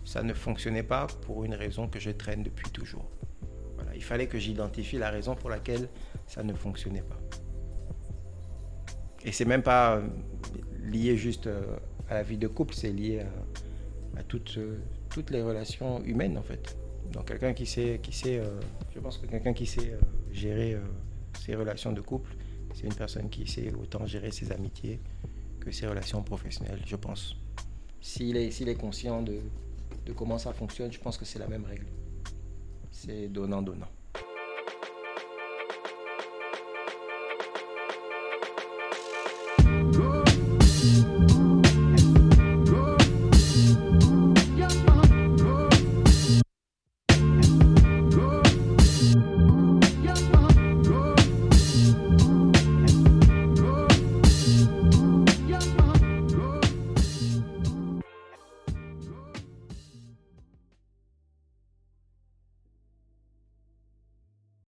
ça 0.03 0.21
ne 0.21 0.33
fonctionnait 0.33 0.83
pas 0.83 1.07
pour 1.21 1.45
une 1.45 1.55
raison 1.55 1.87
que 1.87 1.99
je 1.99 2.11
traîne 2.11 2.43
depuis 2.43 2.69
toujours. 2.69 3.09
Voilà, 3.75 3.95
il 3.95 4.03
fallait 4.03 4.27
que 4.27 4.37
j'identifie 4.37 4.97
la 4.97 5.09
raison 5.09 5.35
pour 5.35 5.49
laquelle 5.49 5.89
ça 6.27 6.43
ne 6.43 6.53
fonctionnait 6.53 7.01
pas. 7.01 7.19
Et 9.23 9.31
c'est 9.31 9.45
même 9.45 9.63
pas 9.63 10.01
lié 10.83 11.17
juste 11.17 11.47
euh, 11.47 11.77
à 12.09 12.13
la 12.13 12.23
vie 12.23 12.37
de 12.37 12.47
couple, 12.47 12.75
c'est 12.75 12.91
lié 12.91 13.23
à, 14.15 14.23
toutes, 14.23 14.57
euh, 14.57 14.77
toutes 15.09 15.31
les 15.31 15.41
relations 15.41 16.03
humaines 16.03 16.37
en 16.37 16.43
fait. 16.43 16.77
Donc 17.11 17.27
quelqu'un 17.27 17.53
qui 17.53 17.65
sait, 17.65 17.99
qui 18.01 18.11
sait 18.11 18.37
euh, 18.39 18.59
je 18.93 18.99
pense 18.99 19.17
que 19.17 19.25
quelqu'un 19.25 19.53
qui 19.53 19.65
sait 19.65 19.97
gérer 20.31 20.77
ses 21.39 21.55
relations 21.55 21.91
de 21.91 22.01
couple, 22.01 22.35
c'est 22.73 22.85
une 22.85 22.93
personne 22.93 23.29
qui 23.29 23.47
sait 23.47 23.73
autant 23.73 24.05
gérer 24.05 24.31
ses 24.31 24.51
amitiés 24.51 24.99
que 25.59 25.71
ses 25.71 25.87
relations 25.87 26.21
professionnelles, 26.21 26.81
je 26.85 26.95
pense. 26.95 27.35
S'il 28.01 28.37
est, 28.37 28.61
est 28.61 28.75
conscient 28.75 29.21
de, 29.23 29.39
de 30.05 30.13
comment 30.13 30.37
ça 30.37 30.53
fonctionne, 30.53 30.91
je 30.91 30.99
pense 30.99 31.17
que 31.17 31.25
c'est 31.25 31.39
la 31.39 31.47
même 31.47 31.65
règle. 31.65 31.87
C'est 32.91 33.27
donnant-donnant. 33.27 33.87